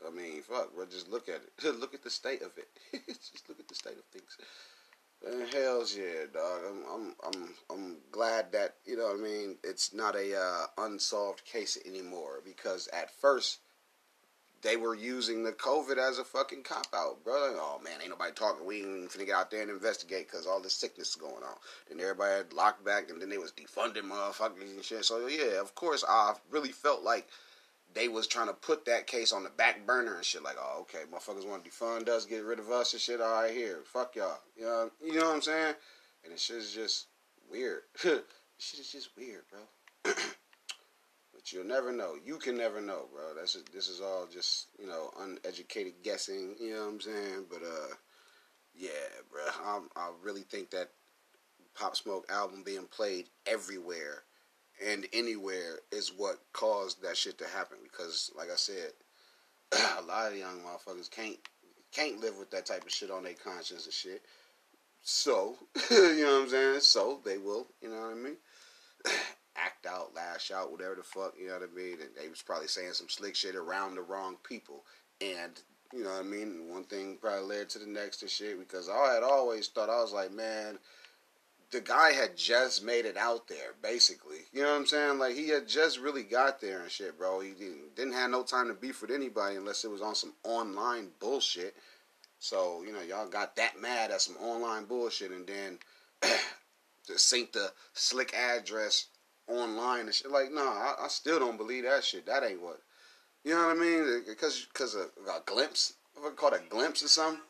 [0.06, 0.86] I mean, fuck, bro.
[0.86, 1.76] Just look at it.
[1.80, 2.68] look at the state of it.
[3.08, 4.38] just look at the state of things.
[5.26, 6.62] And hell's yeah, dog.
[6.68, 9.08] I'm, I'm, I'm, I'm glad that you know.
[9.08, 13.60] what I mean, it's not a uh, unsolved case anymore because at first
[14.64, 17.34] they were using the COVID as a fucking cop out, bro.
[17.34, 18.66] Oh man, ain't nobody talking.
[18.66, 21.56] We ain't finna get out there and investigate because all this sickness is going on.
[21.88, 25.06] Then everybody had locked back, and then they was defunding motherfuckers and shit.
[25.06, 27.28] So yeah, of course, I really felt like
[27.94, 30.44] they was trying to put that case on the back burner and shit.
[30.44, 33.22] Like, oh, okay, motherfuckers want to defund us, get rid of us and shit.
[33.22, 34.40] All right, here, fuck y'all.
[34.58, 35.76] You know, you know what I'm saying?
[36.24, 37.08] And it's just just
[37.50, 37.82] weird.
[37.96, 38.26] shit
[38.80, 40.14] is just weird, bro.
[41.34, 42.16] but you'll never know.
[42.24, 43.34] You can never know, bro.
[43.36, 46.56] That's just, this is all just you know uneducated guessing.
[46.60, 47.46] You know what I'm saying?
[47.50, 47.96] But uh,
[48.76, 48.90] yeah,
[49.32, 49.42] bro.
[49.64, 50.90] I, I really think that
[51.76, 54.24] Pop Smoke album being played everywhere
[54.86, 57.78] and anywhere is what caused that shit to happen.
[57.84, 58.92] Because, like I said,
[59.72, 61.38] a lot of young motherfuckers can't
[61.92, 64.24] can't live with that type of shit on their conscience and shit.
[65.04, 65.58] So,
[65.92, 66.80] you know what I'm saying?
[66.80, 68.38] So they will, you know what I mean?
[69.56, 71.98] Act out, lash out, whatever the fuck, you know what I mean?
[72.02, 74.86] And they was probably saying some slick shit around the wrong people.
[75.22, 75.62] And,
[75.94, 76.68] you know what I mean?
[76.70, 80.02] One thing probably led to the next and shit because I had always thought, I
[80.02, 80.80] was like, man,
[81.74, 84.38] the guy had just made it out there, basically.
[84.54, 85.20] You know what I'm saying?
[85.20, 87.42] Like he had just really got there and shit, bro.
[87.42, 90.34] He didn't, didn't have no time to beef with anybody unless it was on some
[90.44, 91.76] online bullshit.
[92.40, 95.80] So you know, y'all got that mad at some online bullshit, and then
[97.08, 99.08] to sync the slick address
[99.48, 100.32] online and shit.
[100.32, 102.28] Like, nah, I, I, still don't believe that shit.
[102.28, 102.80] That ain't what.
[103.44, 104.24] You know what I mean?
[104.28, 107.42] Because because a, a glimpse, if I call it a glimpse or something.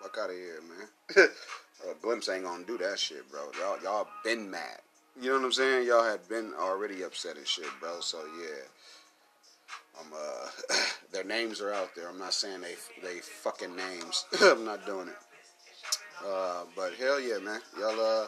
[0.00, 0.60] Fuck out of here,
[1.16, 1.28] man.
[1.90, 3.40] A glimpse ain't gonna do that shit, bro.
[3.58, 4.80] Y'all, y'all been mad.
[5.20, 5.86] You know what I'm saying?
[5.86, 8.00] Y'all had been already upset and shit, bro.
[8.00, 8.64] So yeah,
[10.00, 10.76] I'm uh,
[11.12, 12.08] their names are out there.
[12.08, 14.24] I'm not saying they they fucking names.
[14.40, 15.16] I'm not doing it.
[16.26, 17.60] Uh, but hell yeah, man.
[17.78, 18.26] Y'all uh,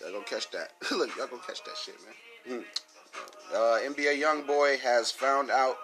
[0.00, 0.72] y'all gonna catch that.
[0.90, 2.58] Look, y'all gonna catch that shit, man.
[2.58, 3.54] Hmm.
[3.54, 5.76] Uh, NBA YoungBoy has found out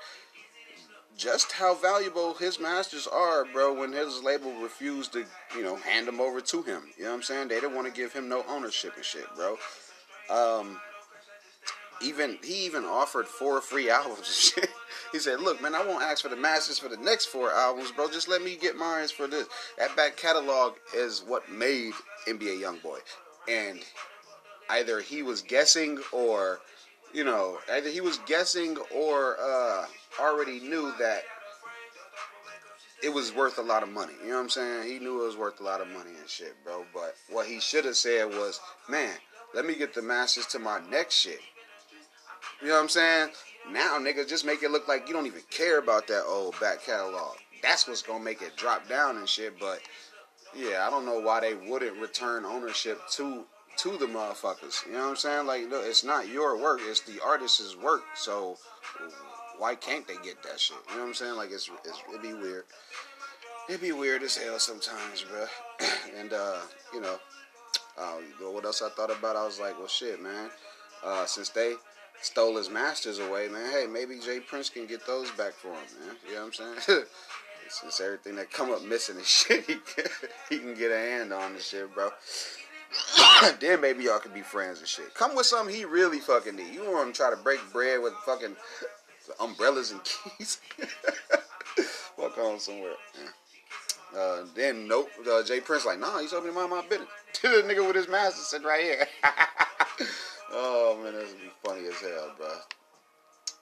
[1.16, 5.24] just how valuable his masters are, bro, when his label refused to,
[5.56, 6.82] you know, hand them over to him.
[6.96, 7.48] You know what I'm saying?
[7.48, 9.56] They didn't want to give him no ownership and shit, bro.
[10.30, 10.80] Um,
[12.02, 14.52] even he even offered four free albums.
[15.12, 17.92] he said, "Look, man, I won't ask for the masters for the next four albums,
[17.92, 18.08] bro.
[18.08, 19.46] Just let me get mine for this."
[19.78, 21.92] That back catalog is what made
[22.26, 22.98] NBA YoungBoy,
[23.48, 23.80] and
[24.70, 26.60] either he was guessing or
[27.14, 29.86] you know, either he was guessing or uh,
[30.20, 31.22] already knew that
[33.02, 34.14] it was worth a lot of money.
[34.22, 34.90] You know what I'm saying?
[34.90, 36.84] He knew it was worth a lot of money and shit, bro.
[36.92, 39.14] But what he should have said was, man,
[39.54, 41.40] let me get the masters to my next shit.
[42.62, 43.28] You know what I'm saying?
[43.70, 46.82] Now, nigga, just make it look like you don't even care about that old back
[46.82, 47.36] catalog.
[47.62, 49.58] That's what's gonna make it drop down and shit.
[49.58, 49.80] But
[50.54, 53.44] yeah, I don't know why they wouldn't return ownership to
[53.78, 54.86] to the motherfuckers.
[54.86, 55.46] You know what I'm saying?
[55.46, 58.02] Like, look, it's not your work; it's the artist's work.
[58.14, 58.56] So
[59.58, 60.76] why can't they get that shit?
[60.88, 61.36] You know what I'm saying?
[61.36, 62.64] Like, it's, it's it'd be weird.
[63.68, 65.46] It'd be weird as hell sometimes, bro.
[66.18, 66.58] and uh,
[66.92, 67.18] you know,
[67.98, 69.36] uh, what else I thought about?
[69.36, 70.50] I was like, well, shit, man.
[71.04, 71.74] Uh, since they
[72.22, 74.40] stole his masters away, man, hey, maybe J.
[74.40, 76.16] Prince can get those back for him, man.
[76.26, 77.04] You know what I'm saying?
[77.68, 80.04] since everything that come up missing and shit, he can,
[80.48, 82.10] he can get a hand on the shit, bro.
[83.60, 85.14] then maybe y'all can be friends and shit.
[85.14, 86.74] Come with something he really fucking need.
[86.74, 88.56] You want him to try to break bread with fucking
[89.40, 90.60] umbrellas and keys.
[92.16, 92.92] Fuck on somewhere.
[93.20, 94.18] Yeah.
[94.18, 95.10] Uh, then nope.
[95.28, 95.60] Uh, J.
[95.60, 97.08] Prince like, nah, he's opening my my business.
[97.34, 99.06] To the nigga with his master sitting right here.
[100.52, 102.48] oh man, this would be funny as hell, bro.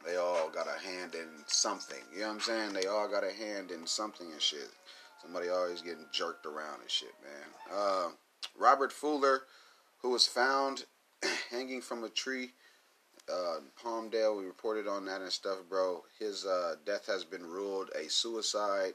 [0.05, 1.99] They all got a hand in something.
[2.13, 2.73] You know what I'm saying?
[2.75, 4.69] They all got a hand in something and shit.
[5.23, 7.77] Somebody always getting jerked around and shit, man.
[7.77, 8.09] Uh,
[8.59, 9.43] Robert Fuller,
[10.03, 10.85] who was found
[11.51, 12.53] hanging from a tree
[13.33, 14.37] uh, Palmdale.
[14.37, 16.03] We reported on that and stuff, bro.
[16.19, 18.95] His uh, death has been ruled a suicide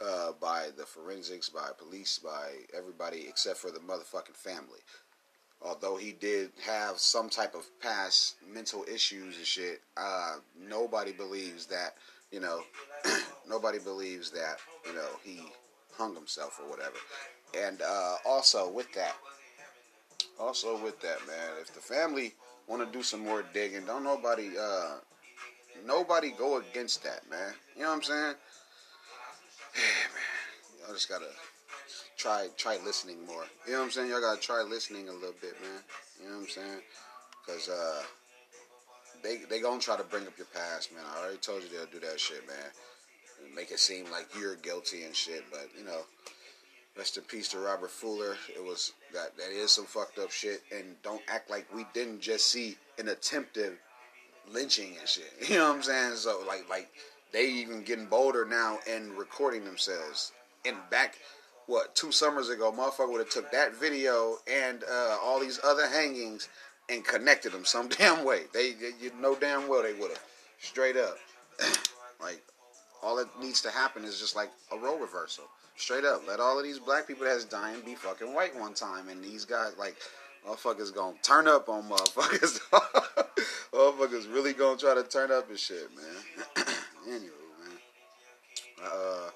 [0.00, 4.80] uh, by the forensics, by police, by everybody except for the motherfucking family.
[5.60, 11.66] Although he did have some type of past mental issues and shit, uh, nobody believes
[11.66, 11.96] that,
[12.30, 12.60] you know,
[13.48, 15.40] nobody believes that, you know, he
[15.96, 16.96] hung himself or whatever.
[17.58, 19.16] And uh, also with that,
[20.38, 22.34] also with that, man, if the family
[22.66, 24.96] want to do some more digging, don't nobody, uh,
[25.86, 27.54] nobody go against that, man.
[27.76, 28.22] You know what I'm saying?
[28.22, 28.34] Man.
[30.80, 31.28] Y'all just gotta
[32.16, 33.44] try, try listening more.
[33.66, 34.10] You know what I'm saying?
[34.10, 35.82] Y'all gotta try listening a little bit, man.
[36.22, 36.80] You know what I'm saying?
[37.46, 38.02] Cause uh,
[39.22, 41.02] they they gonna try to bring up your past, man.
[41.14, 43.54] I already told you they'll do that shit, man.
[43.54, 46.02] Make it seem like you're guilty and shit, but you know.
[46.98, 48.36] Rest in peace to Robert Fuller.
[48.48, 52.20] It was that that is some fucked up shit, and don't act like we didn't
[52.20, 53.78] just see an attempted
[54.52, 55.32] lynching and shit.
[55.48, 56.16] You know what I'm saying?
[56.16, 56.90] So like like
[57.32, 60.32] they even getting bolder now and recording themselves.
[60.66, 61.14] And back
[61.66, 65.86] what two summers ago, motherfucker would have took that video and uh, all these other
[65.86, 66.48] hangings
[66.88, 68.42] and connected them some damn way.
[68.52, 70.24] They, they you know damn well they would have
[70.58, 71.16] straight up.
[72.20, 72.42] like
[73.04, 75.44] all that needs to happen is just like a role reversal.
[75.78, 79.08] Straight up, let all of these black people that's dying be fucking white one time,
[79.08, 79.96] and these guys like
[80.44, 82.58] motherfuckers gonna turn up on motherfuckers.
[83.72, 86.66] motherfuckers really gonna try to turn up and shit, man.
[87.06, 87.30] anyway,
[87.62, 87.78] man.
[88.84, 89.30] Uh,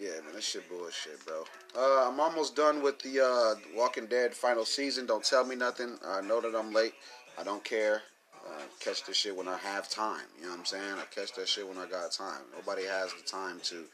[0.00, 1.42] yeah, man, this shit bullshit, bro.
[1.76, 5.06] Uh, I'm almost done with the uh, Walking Dead final season.
[5.06, 5.98] Don't tell me nothing.
[6.06, 6.94] I know that I'm late.
[7.36, 8.02] I don't care.
[8.46, 10.22] Uh, catch this shit when I have time.
[10.36, 10.94] You know what I'm saying?
[10.98, 12.42] I catch that shit when I got time.
[12.54, 13.84] Nobody has the time to.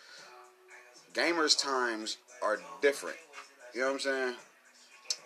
[1.15, 3.17] Gamers' times are different.
[3.73, 4.35] You know what I'm saying?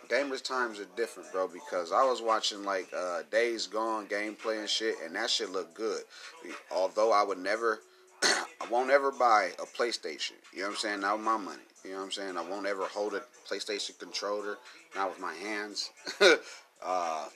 [0.09, 4.69] Gamers' times are different, bro, because I was watching like uh, Days Gone gameplay and
[4.69, 6.03] shit, and that shit looked good.
[6.71, 7.81] Although I would never,
[8.23, 10.33] I won't ever buy a PlayStation.
[10.53, 11.01] You know what I'm saying?
[11.01, 11.63] Not with my money.
[11.85, 12.37] You know what I'm saying?
[12.37, 14.59] I won't ever hold a PlayStation controller,
[14.95, 15.91] not with my hands.
[16.83, 17.29] uh,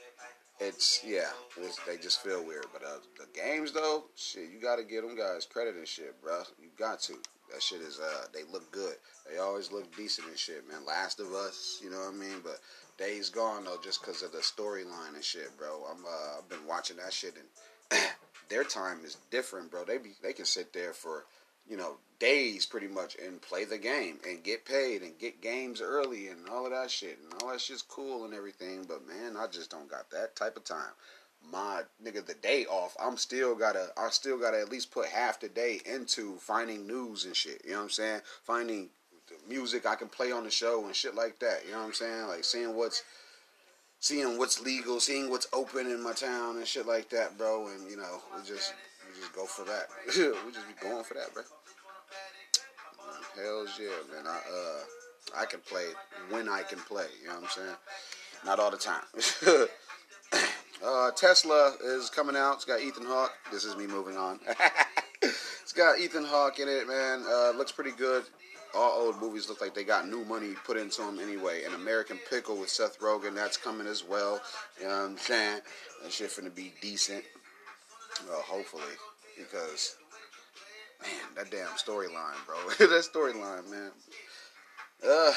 [0.61, 2.67] it's yeah, it's, they just feel weird.
[2.73, 6.43] But uh, the games though, shit, you gotta give them guys credit and shit, bro.
[6.61, 7.15] You got to.
[7.53, 8.97] That shit is uh, they look good.
[9.31, 10.87] They always look decent and shit, man.
[10.87, 12.41] Last of Us, you know what I mean?
[12.43, 12.61] But
[12.99, 15.85] Days Gone though, just because of the storyline and shit, bro.
[15.91, 18.01] I'm uh, I've been watching that shit and
[18.49, 19.85] their time is different, bro.
[19.85, 21.25] They be they can sit there for
[21.69, 25.81] you know days pretty much and play the game and get paid and get games
[25.81, 28.85] early and all of that shit and all that shit's cool and everything.
[28.87, 30.93] But man, I just don't got that type of time.
[31.51, 35.41] My nigga, the day off, I'm still gotta, I still gotta at least put half
[35.41, 37.63] the day into finding news and shit.
[37.65, 38.21] You know what I'm saying?
[38.45, 38.89] Finding
[39.49, 41.65] music I can play on the show and shit like that.
[41.67, 42.27] You know what I'm saying?
[42.29, 43.03] Like seeing what's
[44.01, 47.69] seeing what's legal, seeing what's open in my town and shit like that, bro.
[47.69, 48.75] And you know, we just
[49.07, 49.87] we just go for that.
[50.07, 51.43] we just be going for that, bro.
[53.37, 54.27] Hell's yeah, man.
[54.27, 55.87] I uh I can play
[56.31, 57.07] when I can play.
[57.21, 57.77] You know what I'm saying?
[58.45, 59.05] Not all the time.
[60.85, 62.55] uh, Tesla is coming out.
[62.55, 63.33] It's got Ethan Hawke.
[63.51, 64.41] This is me moving on.
[65.23, 67.25] it's got Ethan Hawke in it, man.
[67.29, 68.25] Uh, looks pretty good.
[68.75, 71.65] All old movies look like they got new money put into them anyway.
[71.65, 74.41] An American Pickle with Seth Rogen, that's coming as well.
[74.81, 75.61] You know what I'm saying?
[76.03, 77.25] That shit finna be decent.
[78.27, 78.83] Well, hopefully.
[79.37, 79.97] Because
[81.03, 82.57] Man, that damn storyline, bro.
[82.79, 83.91] that storyline, man.
[85.05, 85.33] Uh,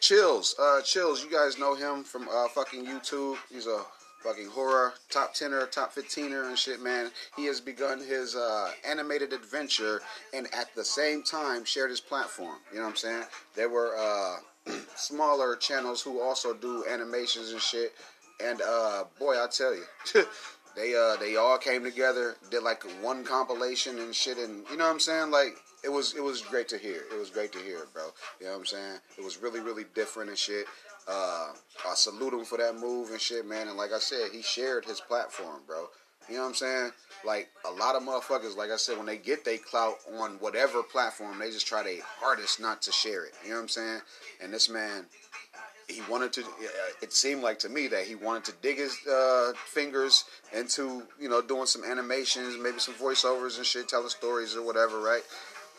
[0.00, 0.56] Chills.
[0.58, 1.22] Uh, Chills.
[1.22, 3.36] You guys know him from uh fucking YouTube.
[3.52, 3.82] He's a
[4.22, 7.10] fucking horror top tenor, top fiftener and shit, man.
[7.36, 10.00] He has begun his uh, animated adventure
[10.34, 12.56] and at the same time shared his platform.
[12.70, 13.24] You know what I'm saying?
[13.54, 14.36] There were uh,
[14.94, 17.94] smaller channels who also do animations and shit.
[18.42, 19.84] And uh, boy, I tell you,
[20.76, 24.84] they uh they all came together, did like one compilation and shit, and you know
[24.84, 25.30] what I'm saying?
[25.30, 27.02] Like it was it was great to hear.
[27.12, 28.04] It was great to hear, bro.
[28.40, 28.98] You know what I'm saying?
[29.18, 30.66] It was really really different and shit.
[31.10, 31.48] Uh,
[31.88, 33.68] I salute him for that move and shit, man.
[33.68, 35.86] And like I said, he shared his platform, bro.
[36.28, 36.90] You know what I'm saying?
[37.24, 40.82] Like a lot of motherfuckers, like I said, when they get their clout on whatever
[40.82, 43.32] platform, they just try their hardest not to share it.
[43.42, 44.00] You know what I'm saying?
[44.42, 45.06] And this man,
[45.88, 46.44] he wanted to.
[47.02, 51.28] It seemed like to me that he wanted to dig his uh, fingers into you
[51.28, 55.22] know doing some animations, maybe some voiceovers and shit, telling stories or whatever, right?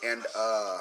[0.04, 0.80] And uh,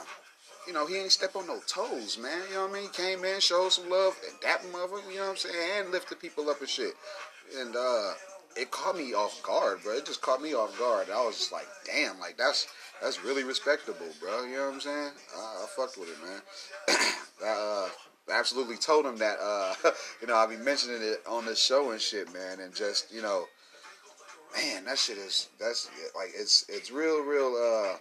[0.67, 2.39] you know he ain't step on no toes, man.
[2.49, 2.83] You know what I mean?
[2.83, 5.91] He came in, showed some love, and that motherfucker, you know what I'm saying, and
[5.91, 6.95] lifted people up and shit.
[7.59, 8.13] And uh,
[8.57, 9.95] it caught me off guard, bro.
[9.95, 11.09] It just caught me off guard.
[11.11, 12.67] I was just like, damn, like that's
[13.03, 14.45] that's really respectable, bro.
[14.45, 15.11] You know what I'm saying?
[15.37, 16.99] I, I fucked with it, man.
[17.47, 17.89] uh,
[18.33, 19.75] absolutely told him that uh,
[20.21, 23.23] you know I'll be mentioning it on the show and shit, man, and just you
[23.23, 23.45] know,
[24.57, 27.97] man, that shit is that's like it's it's real real uh,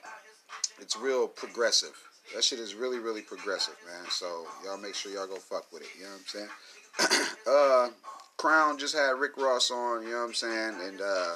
[0.80, 2.09] it's real progressive.
[2.34, 4.10] That shit is really really progressive, man.
[4.10, 5.90] So y'all make sure y'all go fuck with it.
[5.98, 7.28] You know what I'm saying?
[7.50, 7.90] uh,
[8.38, 10.04] Crown just had Rick Ross on.
[10.04, 10.76] You know what I'm saying?
[10.82, 11.36] And uh,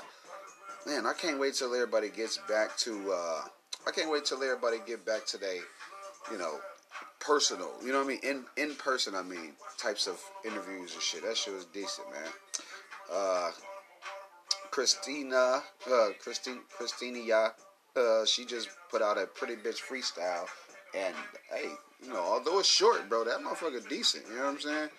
[0.86, 3.12] man, I can't wait till everybody gets back to.
[3.12, 3.42] Uh,
[3.86, 5.60] I can't wait till everybody get back to today.
[6.32, 6.60] You know,
[7.20, 7.72] personal.
[7.84, 8.20] You know what I mean?
[8.24, 11.24] In in person, I mean, types of interviews and shit.
[11.24, 12.32] That shit was decent, man.
[13.12, 13.52] Uh,
[14.72, 17.52] Christina, uh, Christine, Christina,
[17.96, 20.48] uh, she just put out a pretty bitch freestyle,
[20.96, 21.16] and
[21.52, 21.70] hey,
[22.04, 24.26] You know, although it's short, bro, that motherfucker decent.
[24.30, 24.90] You know what I'm saying?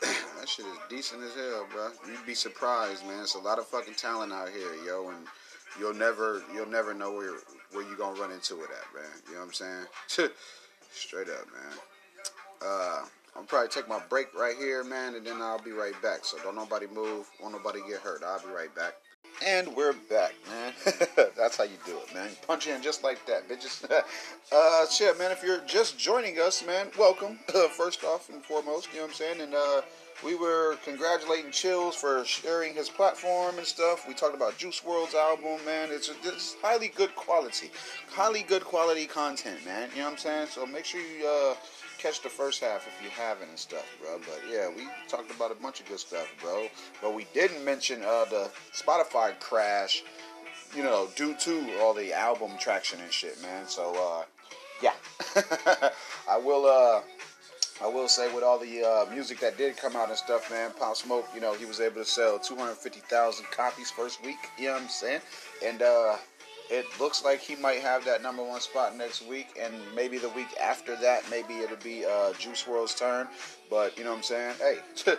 [0.38, 1.90] that shit is decent as hell, bro.
[2.08, 3.22] You'd be surprised, man.
[3.22, 5.26] It's a lot of fucking talent out here, yo, and
[5.78, 7.34] you'll never, you'll never know where
[7.72, 9.10] where you gonna run into it at, man.
[9.28, 10.30] You know what I'm saying?
[10.92, 11.78] Straight up, man.
[12.62, 13.02] Uh,
[13.36, 16.24] I'm probably take my break right here, man, and then I'll be right back.
[16.24, 18.22] So don't nobody move, won't nobody get hurt.
[18.24, 18.94] I'll be right back.
[19.46, 20.74] And we're back, man.
[21.36, 22.28] That's how you do it, man.
[22.46, 23.90] Punch in just like that, bitches.
[24.52, 25.30] uh, shit, man.
[25.30, 27.38] If you're just joining us, man, welcome.
[27.70, 29.40] first off and foremost, you know what I'm saying.
[29.40, 29.80] And uh,
[30.22, 34.06] we were congratulating Chills for sharing his platform and stuff.
[34.06, 35.88] We talked about Juice WRLD's album, man.
[35.90, 37.70] It's, it's highly good quality,
[38.10, 39.88] highly good quality content, man.
[39.94, 40.48] You know what I'm saying.
[40.48, 41.26] So make sure you.
[41.26, 41.54] Uh,
[42.00, 44.18] catch the first half if you haven't and stuff, bro.
[44.18, 46.66] But yeah, we talked about a bunch of good stuff, bro.
[47.02, 50.02] But we didn't mention uh, the Spotify crash,
[50.74, 53.66] you know, due to all the album traction and shit, man.
[53.66, 54.24] So uh,
[54.82, 54.94] yeah,
[56.28, 56.66] I will.
[56.66, 57.02] Uh,
[57.82, 60.70] I will say with all the uh, music that did come out and stuff, man,
[60.78, 64.36] Pop Smoke, you know, he was able to sell 250,000 copies first week.
[64.58, 65.20] You know what I'm saying?
[65.64, 66.16] And uh,
[66.70, 70.28] it looks like he might have that number one spot next week, and maybe the
[70.30, 73.26] week after that, maybe it'll be uh, Juice WRLD's turn.
[73.68, 74.54] But you know what I'm saying?
[74.58, 74.78] Hey,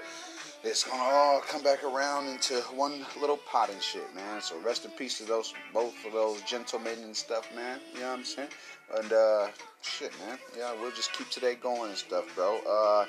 [0.64, 4.42] it's gonna all come back around into one little pot and shit, man.
[4.42, 7.80] So rest in peace to those both of those gentlemen and stuff, man.
[7.94, 8.50] You know what I'm saying?
[8.98, 9.48] And uh,
[9.82, 10.38] shit, man.
[10.58, 12.60] Yeah, we'll just keep today going and stuff, bro.
[12.70, 13.06] Uh,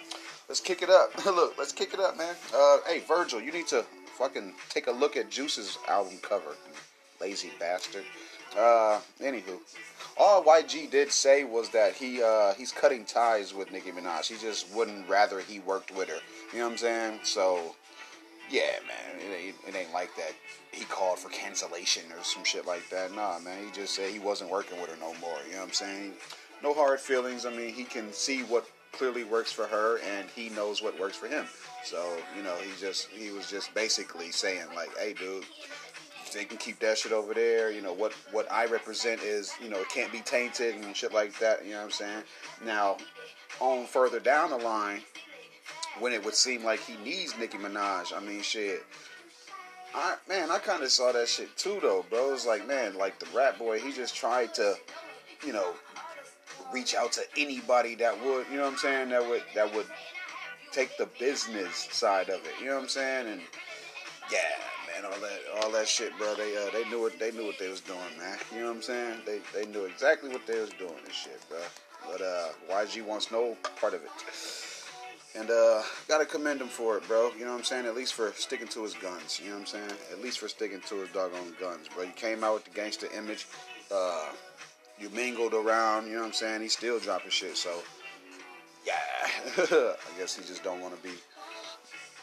[0.49, 1.25] let's kick it up.
[1.27, 2.35] Look, let's kick it up, man.
[2.55, 3.85] Uh, hey, Virgil, you need to
[4.19, 6.57] fucking take a look at Juice's album cover,
[7.21, 8.05] lazy bastard.
[8.57, 9.59] Uh, anywho,
[10.19, 14.27] all YG did say was that he uh, he's cutting ties with Nicki Minaj.
[14.29, 16.19] He just wouldn't rather he worked with her.
[16.53, 17.21] You know what I'm saying?
[17.23, 17.75] So,
[18.51, 20.33] yeah, man, it ain't, it ain't like that.
[20.71, 23.15] He called for cancellation or some shit like that.
[23.15, 25.39] Nah, man, he just said he wasn't working with her no more.
[25.47, 26.13] You know what I'm saying?
[26.63, 27.47] No hard feelings.
[27.47, 31.17] I mean, he can see what clearly works for her, and he knows what works
[31.17, 31.47] for him.
[31.85, 35.45] So, you know, he just he was just basically saying like, "Hey, dude."
[36.33, 37.71] They can keep that shit over there.
[37.71, 41.13] You know what what I represent is you know it can't be tainted and shit
[41.13, 41.65] like that.
[41.65, 42.23] You know what I'm saying?
[42.65, 42.97] Now,
[43.61, 45.01] on further down the line,
[45.99, 48.85] when it would seem like he needs Nicki Minaj, I mean shit.
[49.95, 52.33] I man, I kind of saw that shit too though, bro.
[52.33, 54.75] It's like man, like the rap boy, he just tried to,
[55.47, 55.75] you know,
[56.73, 59.87] reach out to anybody that would, you know what I'm saying, that would that would
[60.73, 62.53] take the business side of it.
[62.61, 63.29] You know what I'm saying?
[63.29, 63.41] And
[64.31, 64.39] yeah,
[64.95, 66.35] man, all that all that shit, bro.
[66.35, 68.39] They uh, they knew what they knew what they was doing, man.
[68.53, 69.21] You know what I'm saying?
[69.27, 71.59] They they knew exactly what they was doing and shit, bro.
[72.11, 74.11] But uh, YG wants no part of it.
[75.35, 77.31] And uh, gotta commend him for it, bro.
[77.39, 77.87] You know what I'm saying?
[77.87, 79.41] At least for sticking to his guns.
[79.43, 79.91] You know what I'm saying?
[80.13, 82.05] At least for sticking to his doggone guns, bro.
[82.05, 83.47] You came out with the gangster image.
[83.91, 84.29] Uh,
[84.99, 86.07] you mingled around.
[86.07, 86.61] You know what I'm saying?
[86.61, 87.57] He's still dropping shit.
[87.57, 87.83] So,
[88.87, 88.93] yeah.
[89.57, 91.15] I guess he just don't want to be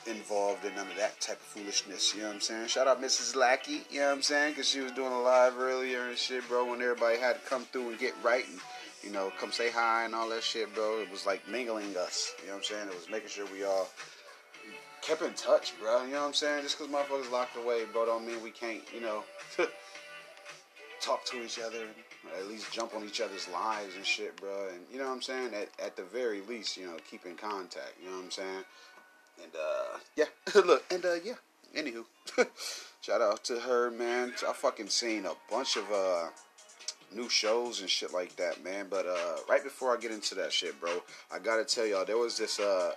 [0.08, 2.14] involved in none of that type of foolishness.
[2.14, 2.68] You know what I'm saying?
[2.68, 3.36] Shout out Mrs.
[3.36, 3.82] Lackey.
[3.90, 4.54] You know what I'm saying?
[4.54, 6.70] Because she was doing a live earlier and shit, bro.
[6.70, 8.60] When everybody had to come through and get right and
[9.04, 11.02] you know come say hi and all that shit, bro.
[11.02, 12.34] It was like mingling us.
[12.42, 12.88] You know what I'm saying?
[12.88, 13.88] It was making sure we all
[15.02, 16.04] kept in touch, bro.
[16.06, 16.64] You know what I'm saying?
[16.64, 19.24] Just because motherfuckers locked away, bro, don't mean we can't, you know,
[21.02, 21.86] talk to each other.
[22.38, 24.68] At least jump on each other's lives and shit, bro.
[24.70, 25.54] And you know what I'm saying?
[25.54, 27.94] At, at the very least, you know, keep in contact.
[28.04, 28.64] You know what I'm saying?
[29.44, 30.26] And uh, yeah,
[30.66, 31.36] look, and uh, yeah.
[31.78, 32.04] Anywho,
[33.02, 34.34] shout out to her, man.
[34.48, 36.30] I fucking seen a bunch of uh
[37.16, 38.88] new shows and shit like that, man.
[38.90, 40.92] But uh, right before I get into that shit, bro,
[41.32, 42.60] I gotta tell y'all there was this.
[42.60, 42.92] Uh,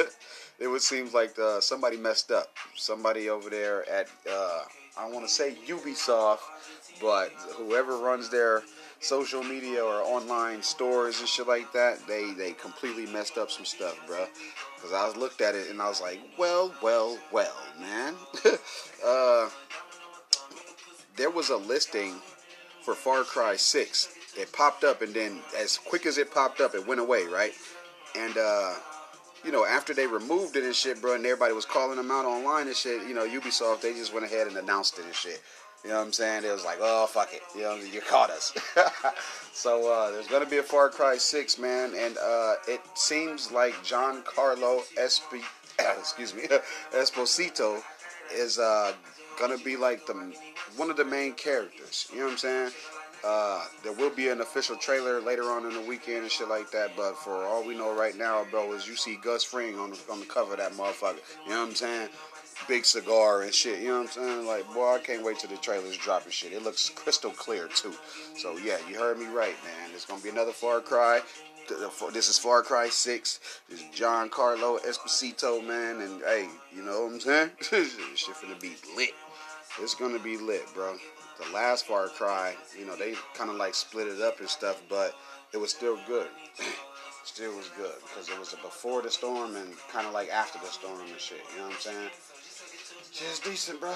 [0.58, 2.48] it would seem like uh, somebody messed up.
[2.74, 4.62] Somebody over there at uh,
[4.98, 6.40] I want to say Ubisoft,
[7.00, 8.62] but whoever runs their
[9.04, 13.64] social media or online stores and shit like that, they they completely messed up some
[13.64, 14.26] stuff, bro.
[14.80, 18.14] Cause I looked at it and I was like, well, well, well, man.
[19.06, 19.48] uh,
[21.16, 22.16] there was a listing
[22.82, 24.08] for Far Cry 6.
[24.36, 27.52] It popped up and then as quick as it popped up, it went away, right?
[28.16, 28.74] And uh,
[29.44, 32.24] you know, after they removed it and shit, bro, and everybody was calling them out
[32.24, 35.42] online and shit, you know, Ubisoft, they just went ahead and announced it and shit.
[35.84, 36.44] You know what I'm saying?
[36.44, 37.42] It was like, oh, fuck it.
[37.54, 38.54] You know, you caught us.
[39.52, 41.92] so uh, there's to be a Far Cry 6, man.
[41.94, 45.44] And uh, it seems like Giancarlo Esp-
[45.98, 46.44] excuse me,
[46.92, 47.82] Esposito
[48.34, 48.94] is uh,
[49.38, 50.34] to be like the
[50.76, 52.08] one of the main characters.
[52.10, 52.70] You know what I'm saying?
[53.22, 56.70] Uh, there will be an official trailer later on in the weekend and shit like
[56.70, 56.90] that.
[56.96, 59.98] But for all we know right now, bro, is you see Gus Fring on the,
[60.10, 61.18] on the cover of that motherfucker.
[61.44, 62.08] You know what I'm saying?
[62.68, 63.80] Big cigar and shit.
[63.80, 64.46] You know what I'm saying?
[64.46, 66.52] Like, boy, I can't wait till the trailers drop and shit.
[66.52, 67.92] It looks crystal clear too.
[68.36, 69.90] So yeah, you heard me right, man.
[69.94, 71.20] It's gonna be another Far Cry.
[72.12, 73.40] this is Far Cry Six.
[73.68, 77.50] This is Giancarlo Esposito, man, and hey, you know what I'm saying?
[77.60, 79.14] shit finna be lit.
[79.80, 80.96] It's gonna be lit, bro.
[81.44, 84.80] The last Far Cry, you know, they kind of like split it up and stuff,
[84.88, 85.14] but
[85.52, 86.28] it was still good.
[87.24, 90.66] still was good because it was before the storm and kind of like after the
[90.66, 91.40] storm and shit.
[91.52, 92.10] You know what I'm saying?
[93.14, 93.94] Just decent, bro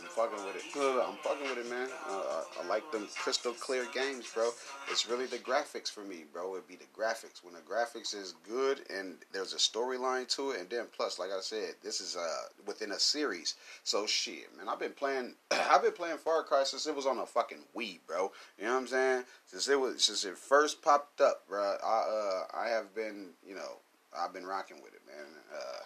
[0.00, 0.62] I'm fucking with it.
[0.76, 1.88] I'm fucking with it, man.
[2.08, 4.50] Uh, I like them crystal clear games, bro.
[4.90, 6.54] It's really the graphics for me, bro.
[6.54, 7.42] It'd be the graphics.
[7.42, 11.30] When the graphics is good and there's a storyline to it, and then plus, like
[11.30, 13.54] I said, this is uh within a series.
[13.82, 14.68] So shit, man.
[14.68, 15.34] I've been playing.
[15.50, 18.30] I've been playing Far Cry since it was on a fucking Wii, bro.
[18.58, 19.24] You know what I'm saying?
[19.46, 21.76] Since it was since it first popped up, bro.
[21.84, 23.78] I uh I have been, you know,
[24.16, 25.26] I've been rocking with it, man.
[25.52, 25.82] Uh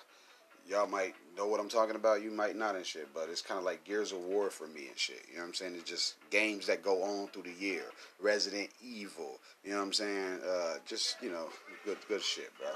[0.68, 2.22] y'all might know what I'm talking about.
[2.22, 4.88] You might not and shit, but it's kind of like Gears of War for me
[4.88, 5.22] and shit.
[5.28, 5.74] You know what I'm saying?
[5.76, 7.84] It's just games that go on through the year.
[8.20, 9.38] Resident Evil.
[9.64, 10.40] You know what I'm saying?
[10.48, 11.48] Uh, just you know,
[11.84, 12.68] good good shit, bro.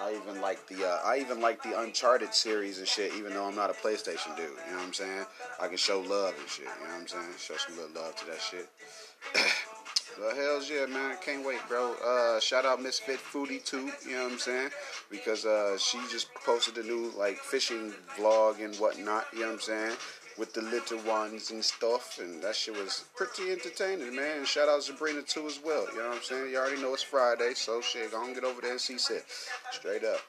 [0.00, 3.14] I even like the uh, I even like the Uncharted series and shit.
[3.16, 5.24] Even though I'm not a PlayStation dude, you know what I'm saying?
[5.60, 6.66] I can show love and shit.
[6.80, 7.24] You know what I'm saying?
[7.38, 8.68] Show some little love to that shit.
[10.36, 11.16] Hell's yeah, man.
[11.24, 11.94] Can't wait, bro.
[12.04, 14.70] Uh, shout out Misfit Foodie too, you know what I'm saying?
[15.10, 19.54] Because uh, she just posted a new like fishing vlog and whatnot, you know what
[19.54, 19.96] I'm saying?
[20.38, 24.44] With the little ones and stuff, and that shit was pretty entertaining, man.
[24.44, 26.50] Shout out to Sabrina too as well, you know what I'm saying?
[26.50, 29.22] You already know it's Friday, so shit, go and get over there and see Sid.
[29.70, 30.20] Straight up.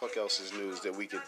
[0.00, 1.22] Fuck else is news that we could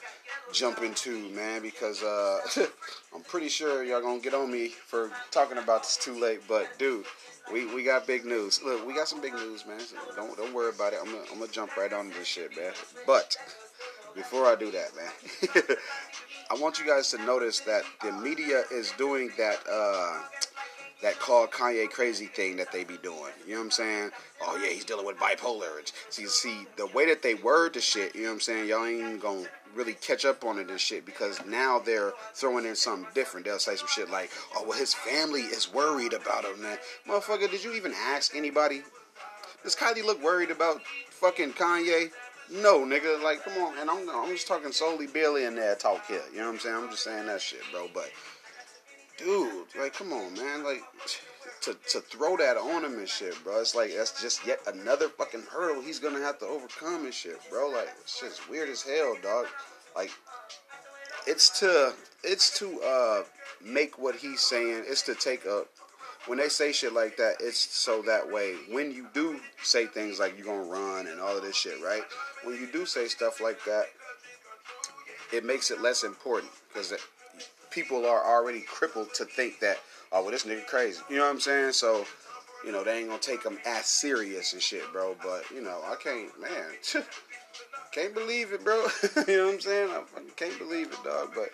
[0.52, 2.40] jump into, man, because uh,
[3.14, 6.78] I'm pretty sure y'all gonna get on me for talking about this too late, but
[6.78, 7.04] dude,
[7.52, 8.62] we we got big news.
[8.62, 9.80] Look, we got some big news, man.
[9.80, 11.00] So don't don't worry about it.
[11.00, 12.72] I'm gonna, I'm gonna jump right on this shit, man.
[13.06, 13.36] But
[14.14, 15.76] before I do that, man,
[16.50, 19.58] I want you guys to notice that the media is doing that.
[19.70, 20.20] Uh,
[21.02, 23.32] that call Kanye crazy thing that they be doing.
[23.44, 24.10] You know what I'm saying?
[24.40, 25.92] Oh yeah, he's dealing with bipolar.
[26.10, 28.14] See, see the way that they word the shit.
[28.14, 28.68] You know what I'm saying?
[28.68, 32.76] Y'all ain't gonna really catch up on it and shit because now they're throwing in
[32.76, 33.46] something different.
[33.46, 37.50] They'll say some shit like, "Oh well, his family is worried about him." Man, motherfucker,
[37.50, 38.82] did you even ask anybody?
[39.64, 42.10] Does Kylie look worried about fucking Kanye?
[42.52, 43.22] No, nigga.
[43.22, 43.78] Like, come on.
[43.78, 46.22] And I'm I'm just talking solely billionaire talk here.
[46.32, 46.76] You know what I'm saying?
[46.76, 47.88] I'm just saying that shit, bro.
[47.92, 48.10] But
[49.18, 50.64] dude, like, come on, man.
[50.64, 50.82] Like,
[51.62, 53.60] to to throw that on him and shit, bro.
[53.60, 57.38] It's like that's just yet another fucking hurdle he's gonna have to overcome and shit,
[57.50, 57.68] bro.
[57.70, 59.46] Like, shit's weird as hell, dog.
[59.96, 60.10] Like,
[61.26, 61.94] it's to
[62.24, 63.22] it's to uh
[63.64, 64.84] make what he's saying.
[64.86, 65.64] It's to take a
[66.26, 70.20] when they say shit like that, it's so that way when you do say things
[70.20, 72.02] like you're gonna run and all of this shit, right?
[72.44, 73.86] When you do say stuff like that,
[75.32, 76.92] it makes it less important because
[77.70, 79.78] people are already crippled to think that,
[80.12, 81.00] oh, well, this nigga crazy.
[81.08, 81.72] You know what I'm saying?
[81.72, 82.04] So,
[82.64, 85.16] you know, they ain't gonna take them as serious and shit, bro.
[85.22, 86.52] But, you know, I can't, man,
[87.92, 88.76] can't believe it, bro.
[89.26, 89.90] you know what I'm saying?
[89.90, 90.02] I
[90.36, 91.30] can't believe it, dog.
[91.34, 91.50] But,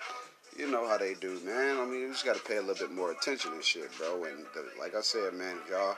[0.59, 1.78] you know how they do, man.
[1.78, 4.24] I mean, you just gotta pay a little bit more attention and shit, bro.
[4.24, 5.96] And, the, like I said, man, if y'all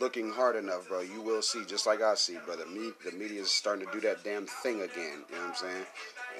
[0.00, 2.66] looking hard enough, bro, you will see, just like I see, brother.
[2.66, 5.24] Me, the media is starting to do that damn thing again.
[5.28, 5.86] You know what I'm saying?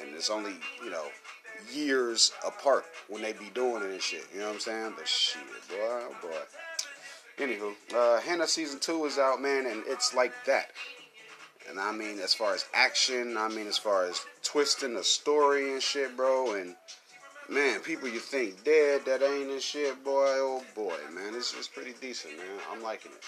[0.01, 0.53] And it's only,
[0.85, 1.07] you know,
[1.73, 4.27] years apart when they be doing it and shit.
[4.33, 4.93] You know what I'm saying?
[4.97, 7.43] But shit, boy, oh boy.
[7.45, 10.71] Anywho, uh, Hannah season two is out, man, and it's like that.
[11.69, 15.73] And I mean, as far as action, I mean, as far as twisting the story
[15.73, 16.77] and shit, bro, and
[17.49, 21.69] man, people you think dead that ain't and shit, boy, oh boy, man, this is
[21.69, 22.47] pretty decent, man.
[22.73, 23.23] I'm liking it.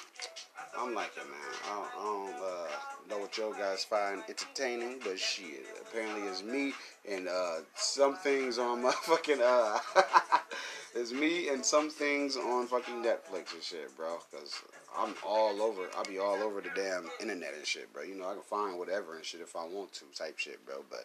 [0.79, 1.55] I'm liking it, man.
[1.65, 6.43] I don't, I don't uh, know what y'all guys find entertaining, but shit, apparently it's
[6.43, 6.73] me
[7.09, 9.79] and uh, some things on my fucking uh,
[10.95, 14.19] it's me and some things on fucking Netflix and shit, bro.
[14.33, 14.55] Cause
[14.99, 15.83] I'm all over.
[15.97, 18.03] I'll be all over the damn internet and shit, bro.
[18.03, 20.85] You know, I can find whatever and shit if I want to, type shit, bro.
[20.91, 21.05] But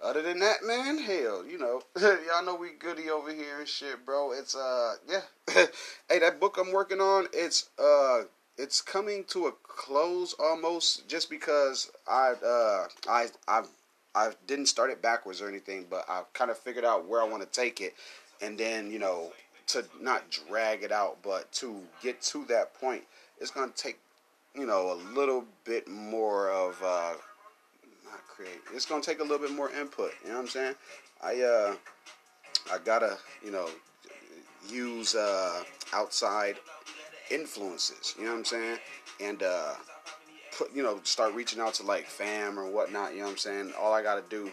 [0.00, 4.04] other than that, man, hell, you know, y'all know we goody over here and shit,
[4.06, 4.32] bro.
[4.32, 5.22] It's uh, yeah.
[6.08, 8.22] hey, that book I'm working on, it's uh,
[8.56, 13.62] it's coming to a close almost, just because I uh, I I
[14.14, 17.28] I didn't start it backwards or anything, but I kind of figured out where I
[17.28, 17.94] want to take it,
[18.40, 19.32] and then you know,
[19.68, 23.02] to not drag it out, but to get to that point,
[23.40, 23.98] it's gonna take
[24.54, 27.14] you know a little bit more of uh,
[28.38, 28.60] create.
[28.74, 30.12] It's gonna take a little bit more input.
[30.22, 30.74] You know what I'm saying?
[31.22, 31.74] I uh,
[32.72, 33.68] I gotta you know
[34.70, 35.62] use uh,
[35.92, 36.56] outside
[37.30, 38.14] influences.
[38.16, 38.78] You know what I'm saying?
[39.20, 39.74] And uh,
[40.56, 43.12] put you know start reaching out to like fam or whatnot.
[43.12, 43.72] You know what I'm saying?
[43.80, 44.50] All I gotta do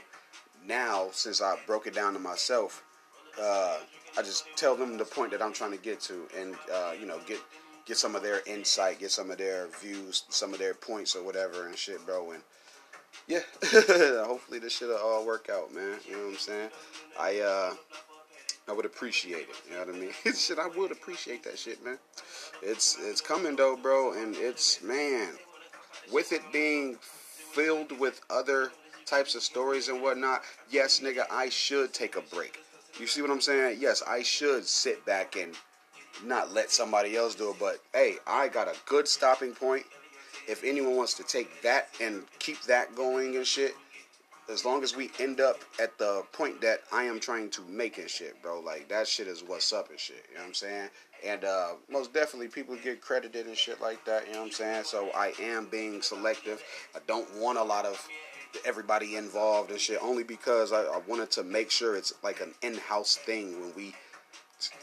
[0.65, 2.83] now, since I broke it down to myself,
[3.39, 3.77] uh,
[4.17, 7.05] I just tell them the point that I'm trying to get to, and uh, you
[7.05, 7.39] know get
[7.85, 11.23] get some of their insight, get some of their views, some of their points or
[11.23, 12.31] whatever and shit, bro.
[12.31, 12.41] And
[13.27, 15.97] yeah, hopefully this shit'll all work out, man.
[16.07, 16.69] You know what I'm saying?
[17.19, 17.73] I uh
[18.67, 19.55] I would appreciate it.
[19.67, 20.11] You know what I mean?
[20.33, 21.99] shit, I would appreciate that shit, man.
[22.61, 25.29] It's it's coming though, bro, and it's man,
[26.11, 28.71] with it being filled with other
[29.05, 30.41] types of stories and whatnot.
[30.69, 32.59] Yes, nigga, I should take a break.
[32.99, 33.77] You see what I'm saying?
[33.79, 35.53] Yes, I should sit back and
[36.23, 37.57] not let somebody else do it.
[37.59, 39.85] But hey, I got a good stopping point.
[40.47, 43.75] If anyone wants to take that and keep that going and shit,
[44.49, 47.97] as long as we end up at the point that I am trying to make
[47.97, 48.59] and shit, bro.
[48.59, 50.23] Like that shit is what's up and shit.
[50.29, 50.89] You know what I'm saying?
[51.25, 54.27] And uh, most definitely people get credited and shit like that.
[54.27, 54.83] You know what I'm saying?
[54.83, 56.61] So I am being selective.
[56.95, 58.07] I don't want a lot of
[58.65, 62.53] everybody involved and shit only because I, I wanted to make sure it's like an
[62.61, 63.93] in-house thing when we,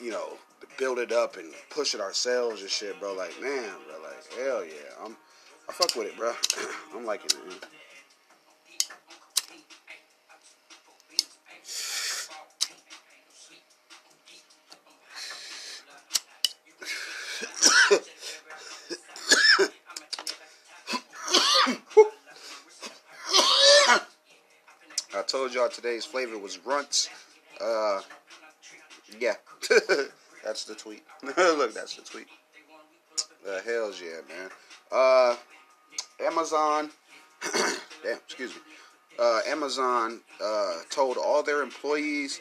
[0.01, 0.37] you know,
[0.79, 3.15] build it up and push it ourselves and shit, bro.
[3.15, 4.03] Like man, bro.
[4.03, 5.17] Like hell yeah, I'm
[5.69, 6.33] I fuck with it, bro.
[6.95, 7.37] I'm liking it.
[7.49, 7.59] Man.
[25.15, 27.09] I told y'all today's flavor was runts.
[27.61, 28.01] Uh,
[29.21, 29.35] yeah,
[30.45, 31.05] that's the tweet.
[31.37, 32.27] Look, that's the tweet.
[33.45, 34.51] The uh, hell's yeah, man.
[34.91, 35.37] Uh,
[36.21, 36.91] Amazon,
[38.03, 38.61] damn, excuse me.
[39.19, 42.41] Uh, Amazon uh, told all their employees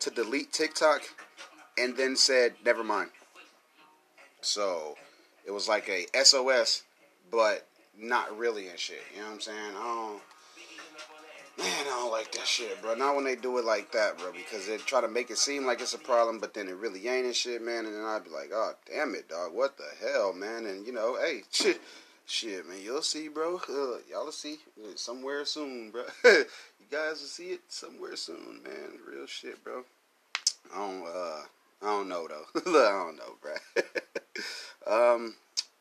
[0.00, 1.02] to delete TikTok
[1.78, 3.10] and then said, never mind.
[4.42, 4.96] So
[5.46, 6.82] it was like a SOS,
[7.30, 7.66] but
[7.98, 9.02] not really and shit.
[9.14, 9.72] You know what I'm saying?
[9.74, 10.20] Don't.
[11.58, 12.94] Man, I don't like that shit, bro.
[12.94, 15.66] Not when they do it like that, bro, because they try to make it seem
[15.66, 17.84] like it's a problem, but then it really ain't and shit, man.
[17.84, 19.52] And then I'd be like, oh, damn it, dog.
[19.52, 20.64] What the hell, man?
[20.64, 21.80] And, you know, hey, shit,
[22.30, 23.56] shit man, you'll see, bro.
[23.56, 24.58] Uh, y'all will see
[24.94, 26.04] somewhere soon, bro.
[26.24, 26.44] you
[26.90, 28.98] guys will see it somewhere soon, man.
[29.08, 29.84] Real shit, bro.
[30.72, 31.42] I don't, uh,
[31.82, 32.60] I don't know, though.
[32.66, 35.14] I don't know, bro.
[35.16, 35.34] um,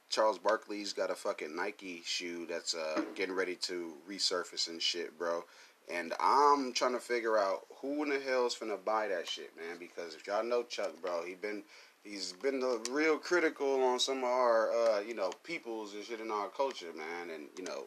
[0.10, 5.18] Charles Barkley's got a fucking Nike shoe that's uh, getting ready to resurface and shit,
[5.18, 5.44] bro.
[5.92, 9.78] And I'm trying to figure out who in the hell's finna buy that shit, man.
[9.80, 11.64] Because if y'all know Chuck, bro, he been
[12.04, 16.20] he's been the real critical on some of our uh, you know peoples and shit
[16.20, 17.34] in our culture, man.
[17.34, 17.86] And you know,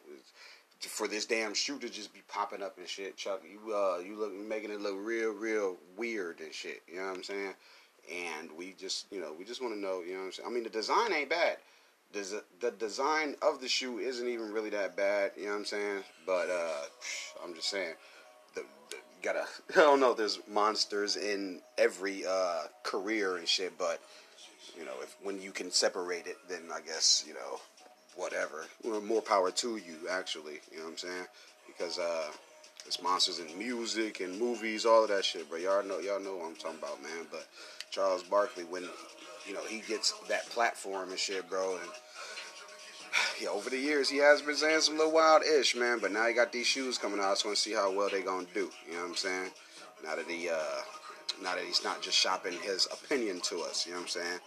[0.79, 4.17] for this damn shoe to just be popping up and shit, Chuck, you uh you
[4.17, 6.81] look making it look real, real weird and shit.
[6.87, 7.53] You know what I'm saying?
[8.11, 10.01] And we just you know we just want to know.
[10.01, 10.49] You know what I'm saying?
[10.49, 11.57] I mean, the design ain't bad
[12.13, 16.03] the design of the shoe isn't even really that bad, you know what I'm saying?
[16.25, 16.81] But uh,
[17.43, 17.95] I'm just saying,
[19.23, 20.13] gotta I don't know.
[20.13, 23.99] There's monsters in every uh, career and shit, but
[24.77, 27.59] you know, if when you can separate it, then I guess you know,
[28.15, 28.65] whatever.
[29.03, 30.59] more power to you, actually.
[30.71, 31.25] You know what I'm saying?
[31.67, 32.27] Because uh,
[32.83, 35.49] there's monsters in music and movies, all of that shit.
[35.49, 37.25] But y'all know, y'all know what I'm talking about, man.
[37.31, 37.47] But
[37.89, 38.83] Charles Barkley, when
[39.47, 41.91] you know he gets that platform and shit, bro, and
[43.41, 45.99] yeah, over the years he has been saying some little wild ish, man.
[45.99, 47.25] But now he got these shoes coming out.
[47.25, 48.69] I just want to see how well they gonna do.
[48.87, 49.51] You know what I'm saying?
[50.03, 50.81] Now that he, uh,
[51.41, 53.85] now that he's not just shopping his opinion to us.
[53.85, 54.39] You know what I'm saying?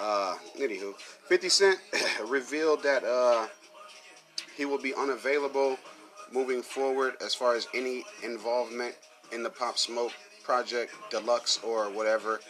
[0.00, 1.78] Uh, anywho, 50 Cent
[2.26, 3.48] revealed that uh,
[4.56, 5.76] he will be unavailable
[6.32, 8.94] moving forward as far as any involvement
[9.32, 10.12] in the Pop Smoke
[10.42, 12.40] project, deluxe or whatever.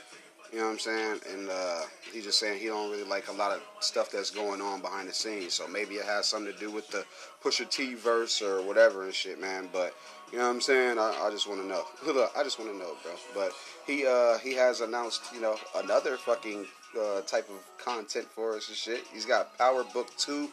[0.53, 1.21] You know what I'm saying?
[1.33, 1.81] And uh,
[2.13, 5.09] he's just saying he don't really like a lot of stuff that's going on behind
[5.09, 5.55] the scenes.
[5.55, 7.07] So maybe it has something to do with the
[7.43, 9.71] Pusha T verse or whatever and shit, man.
[9.73, 9.95] But
[10.31, 10.99] you know what I'm saying?
[10.99, 11.85] I, I just want to know.
[12.37, 13.13] I just want to know, bro.
[13.35, 13.53] But
[13.87, 16.67] he uh, he has announced, you know, another fucking
[17.01, 19.05] uh, type of content for us and shit.
[19.11, 20.51] He's got Power Book Two,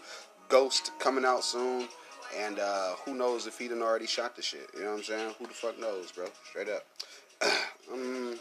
[0.48, 1.90] Ghost coming out soon.
[2.38, 4.70] And uh, who knows if he done already shot the shit?
[4.76, 5.34] You know what I'm saying?
[5.40, 6.28] Who the fuck knows, bro?
[6.48, 6.86] Straight up.
[7.92, 8.40] um,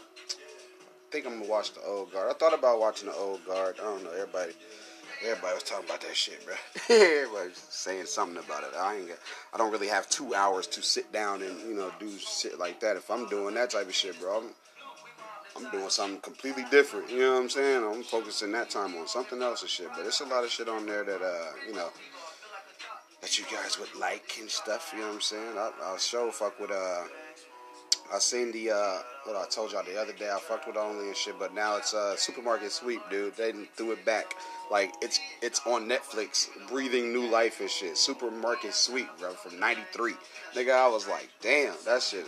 [1.11, 2.29] think I'm gonna watch the old guard.
[2.29, 3.75] I thought about watching the old guard.
[3.79, 4.11] I don't know.
[4.11, 4.53] Everybody,
[5.25, 6.55] everybody was talking about that shit, bro.
[6.89, 8.69] everybody was saying something about it.
[8.77, 9.07] I ain't.
[9.07, 9.17] Got,
[9.53, 12.79] I don't really have two hours to sit down and you know do shit like
[12.81, 12.97] that.
[12.97, 17.09] If I'm doing that type of shit, bro, I'm, I'm doing something completely different.
[17.09, 17.83] You know what I'm saying?
[17.83, 19.87] I'm focusing that time on something else and shit.
[19.89, 21.89] But there's a lot of shit on there that uh, you know
[23.21, 24.91] that you guys would like and stuff.
[24.93, 25.57] You know what I'm saying?
[25.57, 27.03] I, I'll show fuck with uh
[28.13, 30.29] I seen the uh, what I told y'all the other day.
[30.29, 33.35] I fucked with only and shit, but now it's uh, supermarket sweep, dude.
[33.35, 34.33] They threw it back.
[34.71, 37.97] Like it's it's on Netflix, breathing new life and shit.
[37.97, 40.13] Supermarket sweep, bro, from '93.
[40.55, 42.25] Nigga, I was like, damn, that shit.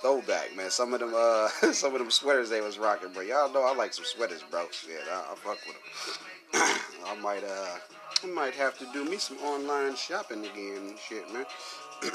[0.00, 0.70] throwback, man.
[0.70, 3.22] Some of them, uh, some of them sweaters they was rocking, bro.
[3.22, 4.66] Y'all know I like some sweaters, bro.
[4.70, 6.78] Shit, I, I fuck with them.
[7.06, 7.76] I might, uh,
[8.24, 11.44] I might have to do me some online shopping again shit, man.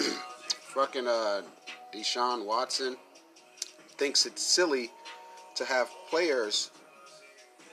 [0.73, 1.41] Fucking, uh,
[1.93, 2.97] Deshaun Watson
[3.97, 4.91] thinks it's silly
[5.55, 6.71] to have players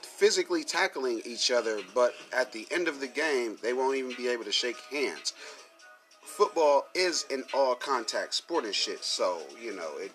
[0.01, 4.27] physically tackling each other, but at the end of the game, they won't even be
[4.27, 5.33] able to shake hands.
[6.21, 10.11] Football is an all contact sport and shit, so, you know, it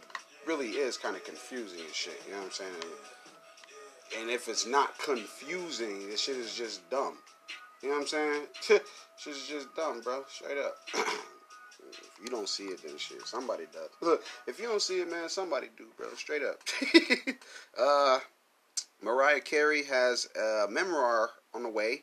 [0.47, 2.73] really is kind of confusing and shit, you know what I'm saying?
[4.21, 7.19] And if it's not confusing, this shit is just dumb.
[7.83, 8.43] You know what I'm saying?
[9.19, 10.25] shit is just dumb, bro.
[10.29, 10.77] Straight up.
[11.91, 13.89] if you don't see it, then shit, somebody does.
[14.01, 16.09] Look, if you don't see it, man, somebody do, bro.
[16.15, 16.61] Straight up.
[17.79, 18.19] uh,
[19.03, 22.03] Mariah Carey has a memoir on the way,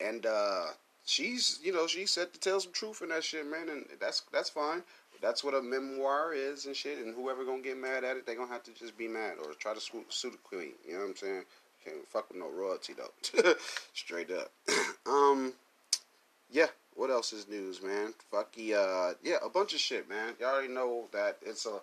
[0.00, 0.66] and uh,
[1.04, 4.22] she's you know she said to tell some truth in that shit, man, and that's
[4.32, 4.82] that's fine.
[5.20, 6.98] That's what a memoir is and shit.
[6.98, 9.52] And whoever gonna get mad at it, they gonna have to just be mad or
[9.54, 10.72] try to sue, sue the queen.
[10.86, 11.42] You know what I'm saying?
[11.84, 13.54] Can't fuck with no royalty though.
[13.94, 14.52] Straight up.
[15.06, 15.52] um,
[16.50, 16.66] yeah.
[16.98, 18.12] What else is news, man?
[18.32, 20.34] Fucky, uh, yeah, a bunch of shit, man.
[20.40, 21.78] Y'all already know that it's a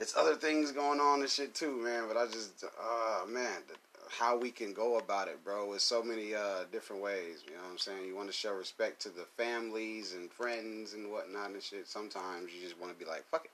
[0.00, 2.06] it's other things going on and shit too, man.
[2.08, 3.62] But I just, uh, man,
[4.08, 7.44] how we can go about it, bro, is so many uh, different ways.
[7.46, 8.04] You know what I'm saying?
[8.04, 11.86] You want to show respect to the families and friends and whatnot and shit.
[11.86, 13.52] Sometimes you just want to be like, fuck it.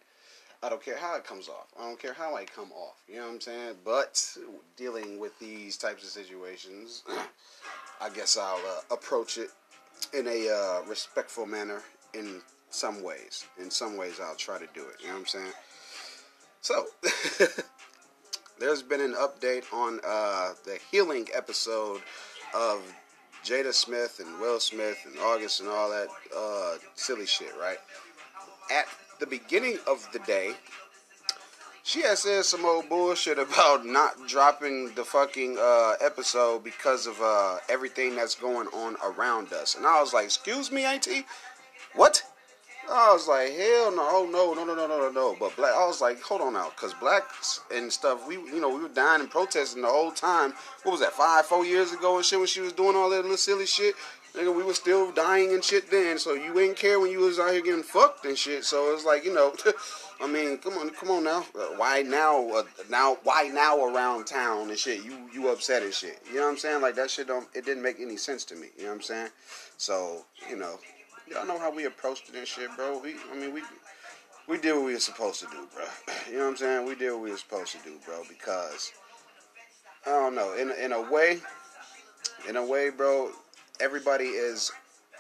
[0.63, 1.67] I don't care how it comes off.
[1.79, 2.97] I don't care how I come off.
[3.07, 3.75] You know what I'm saying?
[3.85, 4.35] But
[4.79, 7.03] dealing with these types of situations,
[8.01, 9.51] I guess I'll uh, approach it
[10.15, 11.83] in a uh, respectful manner
[12.15, 12.41] in
[12.71, 13.47] some ways.
[13.59, 14.97] In some ways, I'll try to do it.
[15.01, 15.53] You know what I'm saying?
[16.61, 16.87] So,
[18.59, 22.01] there's been an update on uh, the healing episode
[22.55, 22.83] of
[23.45, 27.79] Jada Smith and Will Smith and August and all that uh, silly shit, right?
[28.73, 28.87] At
[29.21, 30.55] the beginning of the day,
[31.87, 37.17] she had said some old bullshit about not dropping the fucking uh, episode because of
[37.23, 39.77] uh, everything that's going on around us.
[39.77, 41.25] And I was like, excuse me, Auntie?
[41.95, 42.25] What?
[42.91, 45.37] I was like, hell no, oh no, no, no, no, no, no, no.
[45.39, 48.75] But black, I was like, hold on now, because blacks and stuff, we, you know,
[48.75, 50.55] we were dying and protesting the whole time.
[50.83, 53.23] What was that, five, four years ago and shit when she was doing all that
[53.23, 53.95] little silly shit?
[54.35, 57.39] Nigga, we were still dying and shit then, so you ain't care when you was
[57.39, 58.65] out here getting fucked and shit.
[58.65, 59.55] So it's like, you know,
[60.21, 61.45] I mean, come on, come on now.
[61.55, 62.49] Uh, why now?
[62.49, 65.05] Uh, now, why now around town and shit?
[65.05, 66.23] You you upset and shit.
[66.29, 66.81] You know what I'm saying?
[66.81, 67.47] Like that shit don't.
[67.55, 68.69] It didn't make any sense to me.
[68.77, 69.29] You know what I'm saying?
[69.77, 70.79] So you know,
[71.31, 72.99] y'all know how we approached it and shit, bro.
[72.99, 73.63] We, I mean, we
[74.49, 75.85] we did what we were supposed to do, bro.
[76.31, 76.87] You know what I'm saying?
[76.87, 78.23] We did what we were supposed to do, bro.
[78.29, 78.93] Because
[80.07, 81.41] I don't know, in in a way,
[82.49, 83.33] in a way, bro,
[83.81, 84.73] everybody is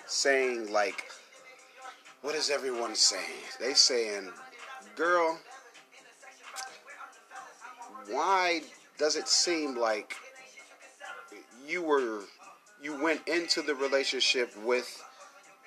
[0.06, 1.04] saying like,
[2.22, 3.22] what is everyone saying?
[3.60, 4.30] They saying,
[4.96, 5.38] girl,
[8.10, 8.62] why
[8.98, 10.14] does it seem like
[11.66, 12.20] you were
[12.82, 15.02] you went into the relationship with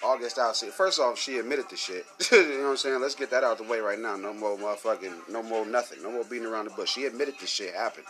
[0.04, 0.72] August Alsina.
[0.72, 2.06] First off, she admitted the shit.
[2.32, 3.02] you know what I'm saying?
[3.02, 4.16] Let's get that out the way right now.
[4.16, 6.02] No more motherfucking, no more nothing.
[6.02, 6.92] No more beating around the bush.
[6.94, 8.06] She admitted this shit happened.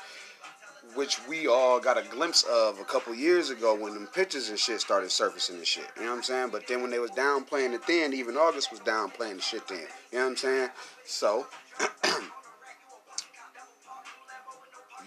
[0.96, 4.58] Which we all got a glimpse of a couple years ago when them pictures and
[4.58, 5.86] shit started surfacing and shit.
[5.96, 6.50] You know what I'm saying?
[6.52, 9.86] But then when they was downplaying it then, even August was downplaying the shit then.
[10.12, 10.70] You know what I'm saying?
[11.06, 11.48] So,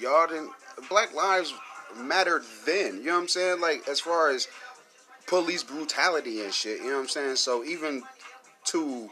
[0.01, 0.53] y'all didn't,
[0.89, 1.53] Black Lives
[1.97, 2.99] mattered then.
[2.99, 3.61] You know what I'm saying?
[3.61, 4.49] Like, as far as
[5.33, 6.79] police brutality and shit.
[6.79, 7.37] You know what I'm saying?
[7.37, 8.03] So even
[8.67, 9.09] to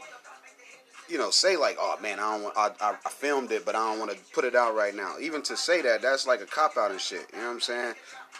[1.11, 3.91] you know say like, oh man, I don't want, I, I, filmed it, but I
[3.91, 5.15] don't want to put it out right now.
[5.21, 7.27] Even to say that, that's like a cop out and shit.
[7.33, 7.95] You know what I'm saying?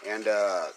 [0.07, 0.67] And uh,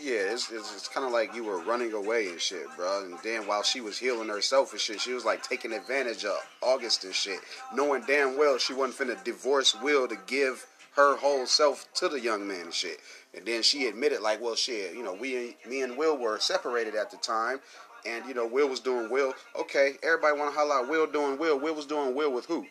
[0.00, 3.04] yeah, it's, it's, it's kind of like you were running away and shit, bro.
[3.04, 6.36] And then while she was healing herself and shit, she was like taking advantage of
[6.62, 7.40] August and shit,
[7.74, 10.66] knowing damn well she wasn't finna divorce Will to give
[10.96, 12.98] her whole self to the young man and shit.
[13.36, 16.94] And then she admitted, like, well, shit, you know, we, me and Will were separated
[16.94, 17.58] at the time,
[18.06, 19.34] and you know, Will was doing Will.
[19.58, 21.58] Okay, everybody want to out Will doing Will.
[21.58, 22.66] Will was doing Will with who?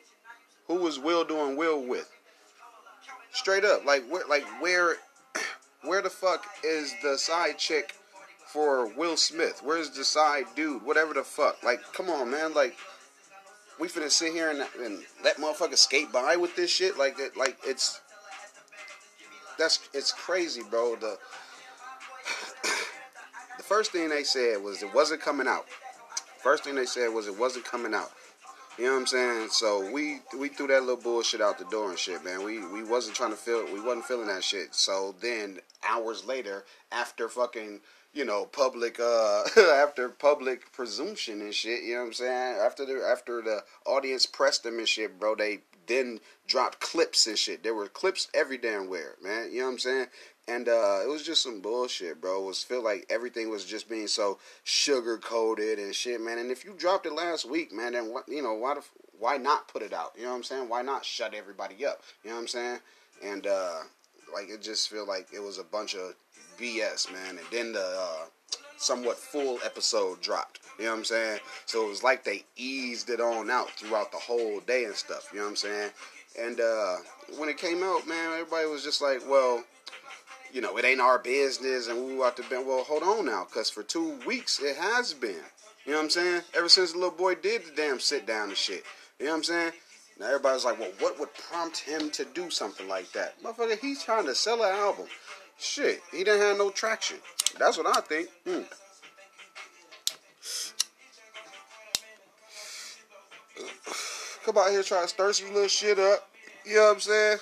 [0.67, 2.09] Who was Will doing Will with?
[3.31, 4.97] Straight up, like, where, like, where,
[5.84, 7.95] where the fuck is the side chick
[8.45, 9.61] for Will Smith?
[9.63, 10.86] Where's the side dude?
[10.86, 11.63] Whatever the fuck.
[11.63, 12.53] Like, come on, man.
[12.53, 12.75] Like,
[13.79, 16.97] we finna sit here and, and let motherfuckers skate by with this shit.
[16.97, 17.99] Like, it, like it's
[19.57, 20.95] that's it's crazy, bro.
[20.95, 21.17] The
[23.64, 25.66] the first thing they said was it wasn't coming out.
[26.39, 28.11] First thing they said was it wasn't coming out.
[28.78, 29.49] You know what I'm saying?
[29.51, 32.43] So we we threw that little bullshit out the door and shit, man.
[32.43, 34.76] We we wasn't trying to feel we wasn't feeling that shit.
[34.76, 37.80] So then hours later, after fucking
[38.14, 42.57] you know public uh after public presumption and shit, you know what I'm saying?
[42.59, 47.38] After the after the audience pressed them and shit, bro, they then dropped clips and
[47.38, 47.64] shit.
[47.64, 49.51] There were clips every damn where, man.
[49.51, 50.07] You know what I'm saying?
[50.47, 52.43] And uh, it was just some bullshit, bro.
[52.43, 56.37] It was feel like everything was just being so sugar coated and shit, man.
[56.37, 58.27] And if you dropped it last week, man, then what?
[58.27, 58.75] You know why?
[59.17, 60.11] Why not put it out?
[60.17, 60.67] You know what I'm saying?
[60.67, 62.01] Why not shut everybody up?
[62.23, 62.79] You know what I'm saying?
[63.23, 63.79] And uh,
[64.33, 66.13] like it just feel like it was a bunch of
[66.59, 67.37] BS, man.
[67.37, 68.25] And then the uh,
[68.75, 70.59] somewhat full episode dropped.
[70.77, 71.39] You know what I'm saying?
[71.67, 75.29] So it was like they eased it on out throughout the whole day and stuff.
[75.31, 75.91] You know what I'm saying?
[76.37, 76.95] And uh,
[77.37, 79.63] when it came out, man, everybody was just like, well
[80.54, 82.56] you know, it ain't our business and we want to be.
[82.56, 85.36] Well, hold on now, because for two weeks it has been.
[85.86, 86.41] You know what I'm saying?
[86.56, 88.84] Ever since the little boy did the damn sit down and shit.
[89.20, 89.72] You know what I'm saying?
[90.20, 93.41] Now everybody's like, well, what would prompt him to do something like that?
[93.43, 95.08] Motherfucker, he's trying to sell an album.
[95.60, 97.18] Shit, he didn't have no traction.
[97.58, 98.30] That's what I think.
[98.47, 98.62] Hmm.
[104.45, 106.30] Come out here try to stir some little shit up.
[106.66, 107.39] You know what I'm saying?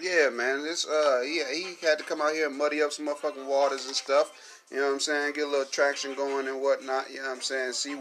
[0.00, 0.62] Yeah, man.
[0.62, 3.86] This uh yeah, he had to come out here and muddy up some motherfucking waters
[3.86, 4.32] and stuff.
[4.70, 5.32] You know what I'm saying?
[5.34, 7.10] Get a little traction going and whatnot.
[7.10, 7.72] You know what I'm saying?
[7.72, 7.96] See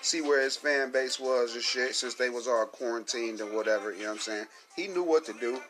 [0.00, 3.92] see where his fan base was and shit since they was all quarantined and whatever.
[3.92, 4.46] You know what I'm saying?
[4.76, 5.60] He knew what to do.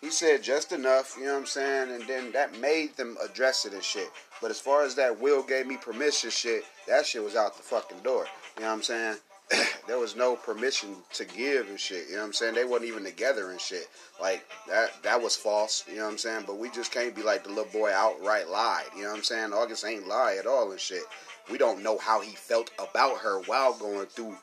[0.00, 1.16] He said just enough.
[1.18, 1.90] You know what I'm saying?
[1.90, 4.10] And then that made them address it and shit.
[4.42, 7.62] But as far as that Will gave me permission shit, that shit was out the
[7.62, 8.26] fucking door.
[8.56, 9.16] You know what I'm saying?
[9.86, 12.08] there was no permission to give and shit.
[12.08, 12.54] You know what I'm saying?
[12.54, 13.88] They wasn't even together and shit.
[14.20, 16.44] Like that that was false, you know what I'm saying?
[16.46, 18.86] But we just can't be like the little boy outright lied.
[18.96, 19.52] You know what I'm saying?
[19.52, 21.04] August ain't lie at all and shit.
[21.50, 24.36] We don't know how he felt about her while going through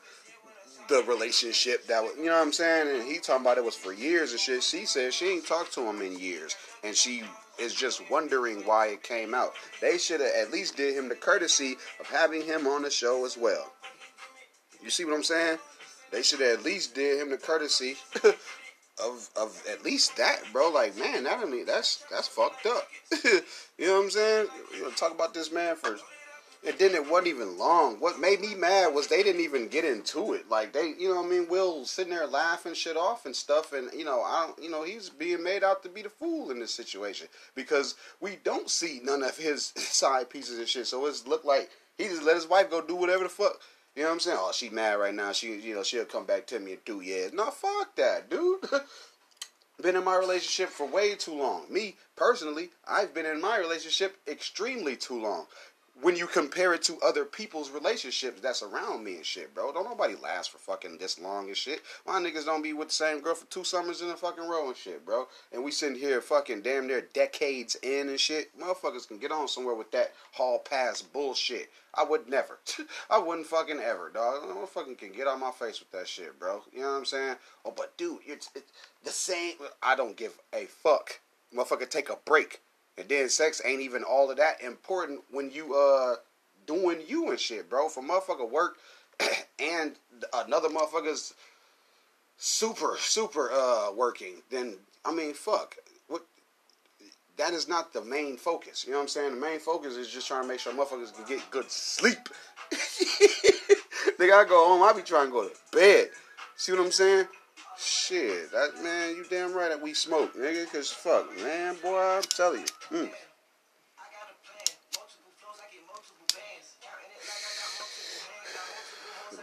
[0.88, 2.94] the relationship that was, you know what I'm saying?
[2.94, 4.62] And he talking about it was for years and shit.
[4.62, 6.56] She said she ain't talked to him in years.
[6.82, 7.22] And she
[7.58, 9.52] is just wondering why it came out.
[9.80, 13.24] They should have at least did him the courtesy of having him on the show
[13.24, 13.72] as well.
[14.84, 15.58] You see what I'm saying?
[16.12, 17.96] They should at least did him the courtesy
[19.02, 20.68] of of at least that, bro.
[20.68, 22.86] Like, man, that I mean, that's that's fucked up.
[23.24, 23.40] you
[23.86, 24.46] know what I'm saying?
[24.96, 26.04] Talk about this man first.
[26.66, 27.96] And then it wasn't even long.
[28.00, 30.48] What made me mad was they didn't even get into it.
[30.48, 33.72] Like they, you know, what I mean, Will sitting there laughing shit off and stuff,
[33.72, 36.50] and you know, I don't, you know, he's being made out to be the fool
[36.50, 40.86] in this situation because we don't see none of his side pieces and shit.
[40.86, 43.60] So it's looked like he just let his wife go do whatever the fuck
[43.94, 44.38] you know what I'm saying?
[44.40, 45.32] Oh, she mad right now.
[45.32, 47.32] She, you know, she'll come back to me in two years.
[47.32, 48.64] No, fuck that, dude.
[49.82, 51.66] been in my relationship for way too long.
[51.70, 55.46] Me personally, I've been in my relationship extremely too long
[56.00, 59.72] when you compare it to other people's relationships that's around me and shit, bro.
[59.72, 61.82] Don't nobody last for fucking this long and shit.
[62.06, 64.68] My niggas don't be with the same girl for two summers in a fucking row
[64.68, 65.28] and shit, bro.
[65.52, 68.58] And we sitting here fucking damn near decades in and shit.
[68.58, 71.70] Motherfuckers can get on somewhere with that hall pass bullshit.
[71.94, 72.58] I would never.
[73.10, 74.42] I wouldn't fucking ever, dog.
[74.42, 76.62] Motherfucking can get on my face with that shit, bro.
[76.72, 77.36] You know what I'm saying?
[77.64, 78.72] Oh, but dude, it's, it's
[79.04, 79.54] the same.
[79.82, 81.20] I don't give a fuck.
[81.54, 82.60] Motherfucker, take a break.
[82.96, 86.16] And then sex ain't even all of that important when you uh
[86.66, 87.88] doing you and shit, bro.
[87.88, 88.76] For motherfucker work
[89.58, 89.92] and
[90.32, 91.34] another motherfucker's
[92.36, 94.74] super super uh working, then
[95.04, 95.76] I mean fuck.
[96.08, 96.22] What
[97.36, 98.84] that is not the main focus.
[98.84, 99.34] You know what I'm saying?
[99.34, 102.28] The main focus is just trying to make sure motherfuckers can get good sleep.
[104.18, 104.82] they gotta go home.
[104.82, 106.10] I be trying to go to bed.
[106.56, 107.26] See what I'm saying?
[107.78, 110.70] Shit, that man, you damn right that we smoke, nigga.
[110.70, 112.98] Cause fuck, man, boy, I'm telling you.
[112.98, 113.10] Mm.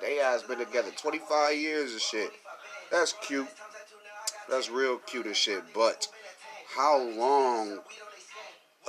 [0.01, 2.32] They has been together 25 years and shit.
[2.91, 3.47] That's cute.
[4.49, 5.63] That's real cute and shit.
[5.75, 6.07] But
[6.75, 7.79] how long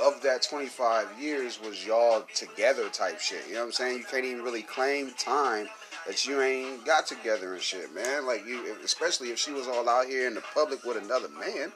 [0.03, 3.47] of that 25 years was y'all together type shit?
[3.49, 3.99] You know what I'm saying?
[3.99, 5.69] You can't even really claim time
[6.07, 8.27] that you ain't got together and shit, man.
[8.27, 11.73] Like you, especially if she was all out here in the public with another man,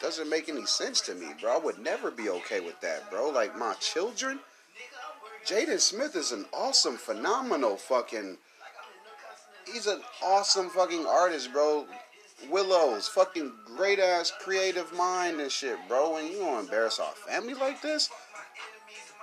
[0.00, 1.56] doesn't make any sense to me, bro.
[1.56, 3.30] I would never be okay with that, bro.
[3.30, 4.40] Like my children,
[5.46, 8.38] Jaden Smith is an awesome, phenomenal fucking.
[9.72, 11.86] He's an awesome fucking artist, bro.
[12.50, 16.16] Willow's fucking great ass creative mind and shit, bro.
[16.16, 18.10] And you gonna embarrass our family like this?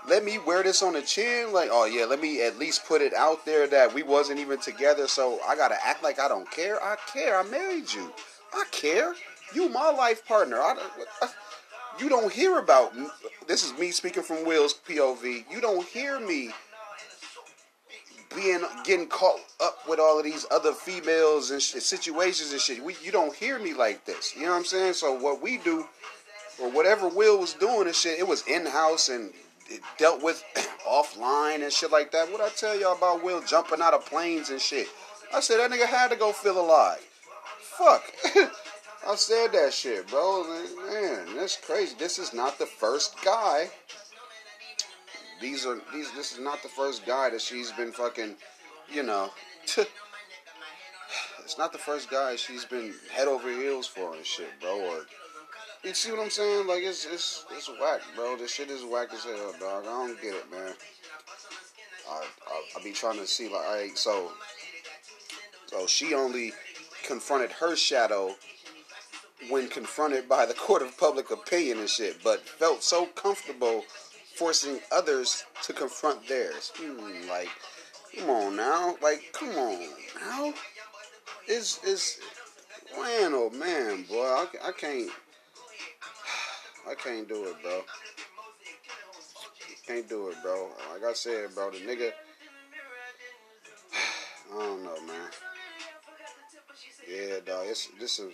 [0.07, 1.51] Let me wear this on the chin.
[1.53, 4.59] Like, oh yeah, let me at least put it out there that we wasn't even
[4.59, 5.07] together.
[5.07, 6.81] So I gotta act like I don't care.
[6.83, 7.37] I care.
[7.39, 8.11] I married you.
[8.53, 9.13] I care.
[9.53, 10.59] You my life partner.
[10.59, 10.75] I,
[11.21, 11.29] I uh,
[11.99, 12.95] you don't hear about.
[12.95, 13.07] me.
[13.47, 15.45] This is me speaking from Will's POV.
[15.51, 16.51] You don't hear me
[18.35, 22.83] being getting caught up with all of these other females and situations and shit.
[22.83, 24.35] We, you don't hear me like this.
[24.35, 24.93] You know what I'm saying?
[24.93, 25.85] So what we do,
[26.61, 29.31] or whatever Will was doing and shit, it was in house and
[29.97, 30.43] dealt with
[30.88, 32.32] offline and shit like that.
[32.32, 34.88] What I tell y'all about Will jumping out of planes and shit?
[35.34, 37.05] I said that nigga had to go feel alive.
[37.59, 38.03] Fuck.
[39.07, 40.43] I said that shit, bro.
[40.89, 41.95] Man, that's crazy.
[41.97, 43.70] This is not the first guy
[45.39, 46.11] these are these.
[46.11, 48.36] This is not the first guy that she's been fucking.
[48.91, 49.30] You know,
[51.43, 54.80] it's not the first guy she's been head over heels for and shit, bro.
[54.80, 55.05] Or
[55.84, 56.67] you see what I'm saying?
[56.67, 58.38] Like it's it's it's whack, bro.
[58.38, 59.84] This shit is whack as hell, dog.
[59.84, 60.73] I don't get it, man.
[62.09, 64.32] I I, I be trying to see like, so
[65.67, 66.53] so she only
[67.03, 68.36] confronted her shadow
[69.49, 73.84] when confronted by the court of public opinion and shit, but felt so comfortable
[74.36, 76.71] forcing others to confront theirs.
[76.75, 77.49] Hmm, like,
[78.17, 79.80] come on now, like, come on
[80.19, 80.53] now.
[81.47, 82.19] Is is
[82.97, 85.09] man, oh man, boy, I, I can't,
[86.89, 87.81] I can't do it, bro.
[89.85, 90.69] Can't do it, bro.
[90.93, 92.11] Like I said, bro, the nigga.
[94.53, 95.29] I don't know, man.
[97.07, 97.65] Yeah, dog.
[97.67, 98.33] It's, this is.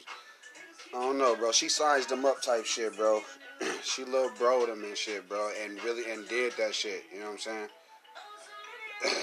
[0.93, 1.51] I don't know, bro.
[1.51, 3.21] She sized him up type shit, bro.
[3.83, 7.03] she loved bro them and shit, bro, and really and did that shit.
[7.13, 7.67] You know what I'm saying?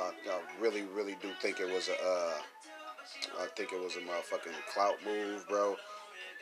[0.00, 1.92] I, I, really, really do think it was a.
[1.92, 2.34] Uh,
[3.40, 5.76] I think it was a motherfucking clout move, bro.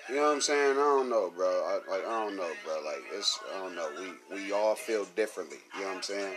[0.08, 0.72] You know what I'm saying?
[0.72, 1.46] I don't know, bro.
[1.46, 2.74] I, like I don't know, bro.
[2.84, 3.88] Like it's I don't know.
[4.30, 5.58] We we all feel differently.
[5.74, 6.34] You know what I'm saying?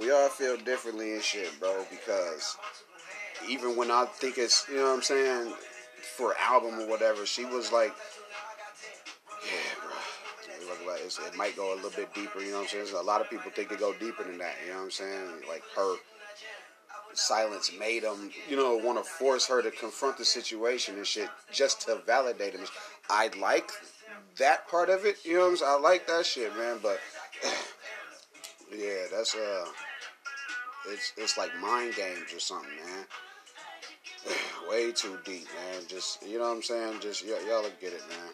[0.00, 1.84] We all feel differently and shit, bro.
[1.90, 2.56] Because
[3.48, 5.54] even when I think it's you know what I'm saying
[6.16, 7.94] for album or whatever, she was like
[9.44, 9.94] yeah, bro.
[11.04, 12.98] It's, it might go a little bit deeper, you know what I'm saying?
[12.98, 15.28] a lot of people think it go deeper than that, you know what I'm saying?
[15.48, 15.96] Like her
[17.18, 21.28] silence made him, you know, want to force her to confront the situation and shit
[21.52, 22.64] just to validate him.
[23.10, 23.70] I like
[24.38, 25.70] that part of it, you know what I'm saying?
[25.70, 27.00] I like that shit, man, but
[28.76, 29.64] yeah, that's uh
[30.88, 33.06] it's it's like mind games or something, man.
[34.70, 35.82] Way too deep, man.
[35.88, 37.00] Just you know what I'm saying?
[37.00, 38.30] Just y- y'all get it, man.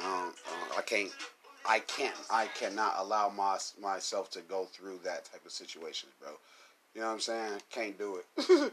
[0.00, 1.10] Um, uh, I can't,
[1.66, 6.30] I can't, I cannot allow my, myself to go through that type of situation, bro.
[6.94, 7.52] You know what I'm saying?
[7.70, 8.72] Can't do it.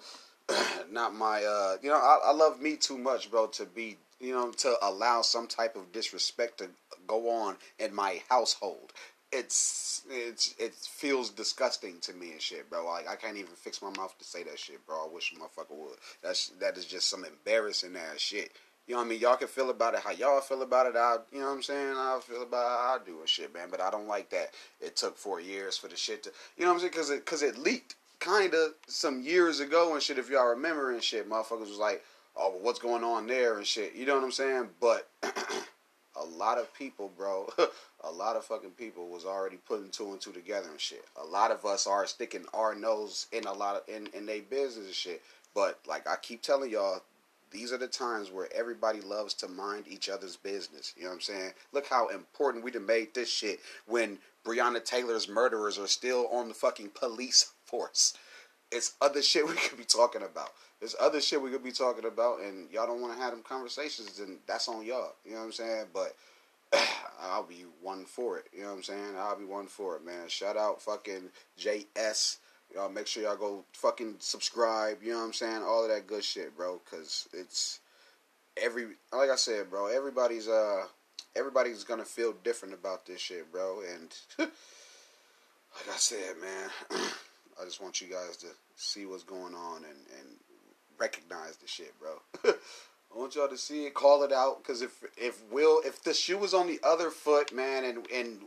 [0.91, 4.33] Not my, uh, you know, I, I love me too much, bro, to be, you
[4.33, 6.69] know, to allow some type of disrespect to
[7.07, 8.93] go on in my household.
[9.31, 12.83] It's it's it feels disgusting to me and shit, bro.
[12.87, 15.05] Like I can't even fix my mouth to say that shit, bro.
[15.05, 15.97] I wish a motherfucker would.
[16.23, 18.51] That's that is just some embarrassing ass shit.
[18.89, 19.19] You know what I mean?
[19.19, 20.95] Y'all can feel about it how y'all feel about it.
[20.95, 21.93] I, you know what I'm saying?
[21.95, 23.67] I feel about how I do and shit, man.
[23.69, 24.55] But I don't like that.
[24.81, 26.91] It took four years for the shit to, you know what I'm saying?
[26.93, 30.17] Because it, cause it leaked kind of some years ago and shit.
[30.17, 32.03] If y'all remember and shit, motherfuckers was like,
[32.35, 33.93] oh, well, what's going on there and shit.
[33.93, 34.69] You know what I'm saying?
[34.81, 37.47] But a lot of people, bro,
[38.03, 41.05] a lot of fucking people was already putting two and two together and shit.
[41.21, 44.41] A lot of us are sticking our nose in a lot of in in their
[44.41, 45.21] business and shit.
[45.53, 47.03] But like I keep telling y'all,
[47.51, 50.93] these are the times where everybody loves to mind each other's business.
[50.95, 51.51] You know what I'm saying?
[51.71, 56.47] Look how important we'd have made this shit when Breonna Taylor's murderers are still on
[56.47, 58.13] the fucking police force.
[58.71, 60.51] It's other shit we could be talking about.
[60.79, 63.43] There's other shit we could be talking about, and y'all don't want to have them
[63.43, 65.15] conversations, and that's on y'all.
[65.25, 65.85] You know what I'm saying?
[65.93, 66.15] But
[67.21, 68.45] I'll be one for it.
[68.53, 69.15] You know what I'm saying?
[69.17, 70.29] I'll be one for it, man.
[70.29, 71.29] Shout out fucking
[71.59, 72.37] JS
[72.73, 75.63] Y'all make sure y'all go fucking subscribe, you know what I'm saying?
[75.63, 77.79] All of that good shit, bro, cuz it's
[78.57, 80.85] every like I said, bro, everybody's uh
[81.35, 84.49] everybody's going to feel different about this shit, bro, and like
[85.93, 86.69] I said, man,
[87.61, 90.37] I just want you guys to see what's going on and and
[90.97, 92.21] recognize the shit, bro.
[93.11, 96.13] I want y'all to see it, call it out, because if if Will, if the
[96.13, 98.41] shoe was on the other foot, man, and and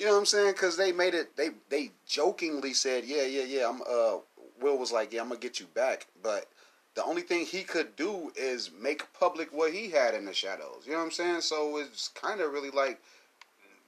[0.00, 0.52] you know what I'm saying?
[0.52, 1.36] Because they made it.
[1.36, 3.82] They they jokingly said, "Yeah, yeah, yeah." I'm.
[3.82, 4.20] Uh,
[4.58, 6.46] Will was like, "Yeah, I'm gonna get you back," but
[6.94, 10.84] the only thing he could do is make public what he had in the shadows.
[10.86, 11.42] You know what I'm saying?
[11.42, 12.98] So it's kind of really like,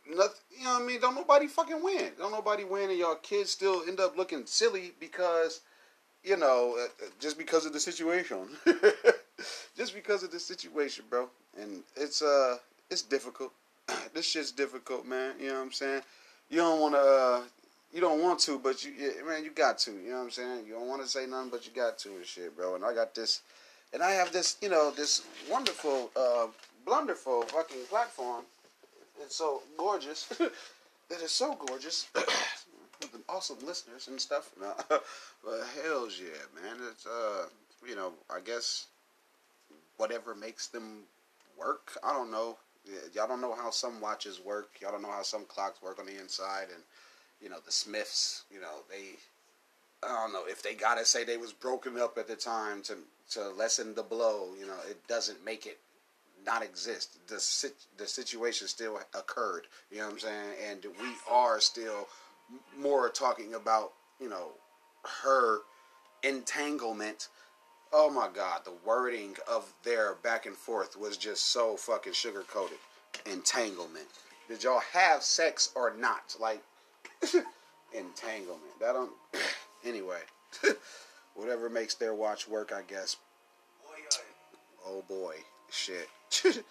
[0.07, 0.37] nothing.
[0.51, 1.01] You know what I mean?
[1.01, 2.13] Don't nobody fucking win.
[2.19, 5.61] Don't nobody win, and y'all kids still end up looking silly because,
[6.23, 8.49] you know, uh, uh just because of the situation.
[9.79, 11.31] just because of the situation, bro.
[11.59, 12.59] And it's uh,
[12.91, 13.53] it's difficult.
[14.15, 15.35] this shit's difficult, man.
[15.41, 16.03] You know what I'm saying?
[16.51, 17.43] You don't want to, uh,
[17.93, 18.93] you don't want to, but you,
[19.27, 19.93] man, you got to.
[19.93, 20.67] You know what I'm saying?
[20.67, 22.75] You don't want to say nothing, but you got to and shit, bro.
[22.75, 23.43] And I got this,
[23.93, 26.47] and I have this, you know, this wonderful uh,
[26.85, 28.45] blunderful fucking platform.
[29.21, 30.25] It's so gorgeous.
[31.09, 32.09] that is so gorgeous.
[33.13, 34.51] With awesome listeners and stuff.
[34.61, 36.77] No, but hell's yeah, man.
[36.89, 37.47] It's uh,
[37.87, 38.87] you know, I guess
[39.97, 41.01] whatever makes them
[41.59, 41.99] work.
[42.05, 42.57] I don't know.
[43.15, 44.71] Y'all don't know how some watches work.
[44.81, 46.83] Y'all don't know how some clocks work on the inside, and
[47.41, 48.45] you know the Smiths.
[48.53, 49.19] You know they.
[50.03, 52.97] I don't know if they gotta say they was broken up at the time to
[53.33, 54.49] to lessen the blow.
[54.59, 55.79] You know it doesn't make it
[56.45, 57.19] not exist.
[57.29, 59.67] The the situation still occurred.
[59.91, 60.51] You know what I'm saying?
[60.71, 62.09] And we are still
[62.77, 64.49] more talking about you know
[65.25, 65.61] her
[66.23, 67.29] entanglement
[67.93, 72.45] oh my god, the wording of their back and forth was just so fucking sugar
[72.49, 72.79] coated.
[73.31, 74.07] Entanglement.
[74.49, 76.35] Did y'all have sex or not?
[76.41, 76.63] Like
[77.93, 78.79] entanglement.
[78.81, 79.13] That don't.
[79.85, 80.21] anyway,
[81.35, 83.17] whatever makes their watch work, I guess.
[84.87, 85.37] Oh boy,
[85.71, 86.09] shit.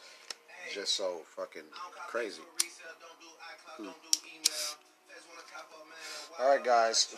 [0.74, 1.64] just so fucking
[2.08, 2.42] crazy.
[3.78, 3.88] Hmm.
[6.40, 7.16] All right, guys.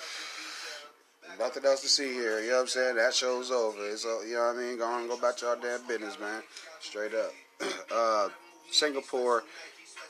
[1.39, 2.39] Nothing else to see here.
[2.41, 2.95] You know what I'm saying?
[2.95, 3.77] That show's over.
[3.89, 4.77] It's uh, you know what I mean.
[4.77, 6.41] Go on, go back to our damn business, man.
[6.79, 7.31] Straight up.
[7.93, 8.27] Uh,
[8.71, 9.43] Singapore,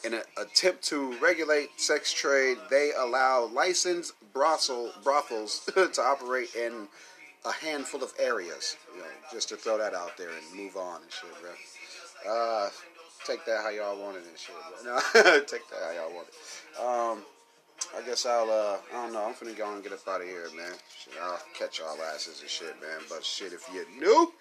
[0.05, 6.87] in an attempt to regulate sex trade, they allow licensed brothel brothels to operate in
[7.45, 8.77] a handful of areas.
[8.93, 12.33] You know, just to throw that out there and move on and shit, bro.
[12.33, 12.69] Uh,
[13.25, 14.55] take that how y'all want it and shit.
[14.83, 14.93] Bro.
[14.93, 16.81] No, take that how y'all want it.
[16.81, 17.25] Um,
[17.95, 20.27] I guess I'll, uh, I don't know, I'm finna go and get up out of
[20.27, 20.73] here, man.
[20.97, 23.01] Shit, I'll catch y'all asses and shit, man.
[23.09, 24.31] But shit, if you're new,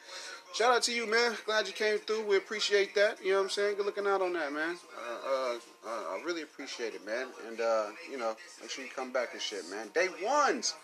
[0.54, 1.34] shout out to you, man.
[1.44, 2.26] Glad you came through.
[2.26, 3.22] We appreciate that.
[3.22, 3.76] You know what I'm saying?
[3.76, 4.76] Good looking out on that, man.
[4.96, 5.54] Uh, uh,
[5.86, 7.26] uh, I really appreciate it, man.
[7.48, 9.88] And, uh, you know, make sure you come back and shit, man.
[9.94, 10.74] Day ones.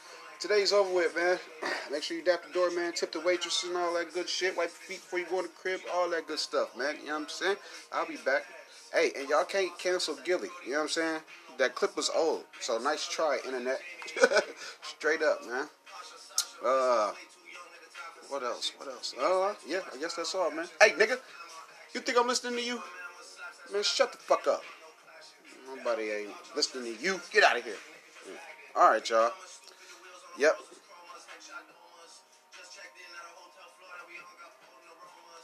[0.41, 1.37] Today's over with, man.
[1.91, 2.93] Make sure you dap the door, man.
[2.93, 4.57] Tip the waitress and all that good shit.
[4.57, 5.81] Wipe your feet before you go in the crib.
[5.93, 6.95] All that good stuff, man.
[7.01, 7.57] You know what I'm saying?
[7.91, 8.45] I'll be back.
[8.93, 10.49] Hey, and y'all can't cancel Gilly.
[10.65, 11.21] You know what I'm saying?
[11.59, 12.45] That clip was old.
[12.61, 13.81] So nice try, internet.
[14.83, 15.67] Straight up, man.
[16.65, 17.13] Uh,
[18.29, 18.73] what else?
[18.77, 19.15] What else?
[19.21, 20.67] Uh, yeah, I guess that's all, man.
[20.81, 21.19] Hey, nigga,
[21.95, 22.83] you think I'm listening to you?
[23.73, 24.63] Man, shut the fuck up.
[25.75, 27.21] Nobody ain't listening to you.
[27.33, 27.77] Get out of here.
[28.75, 29.31] All right, y'all.
[30.39, 30.57] Yep.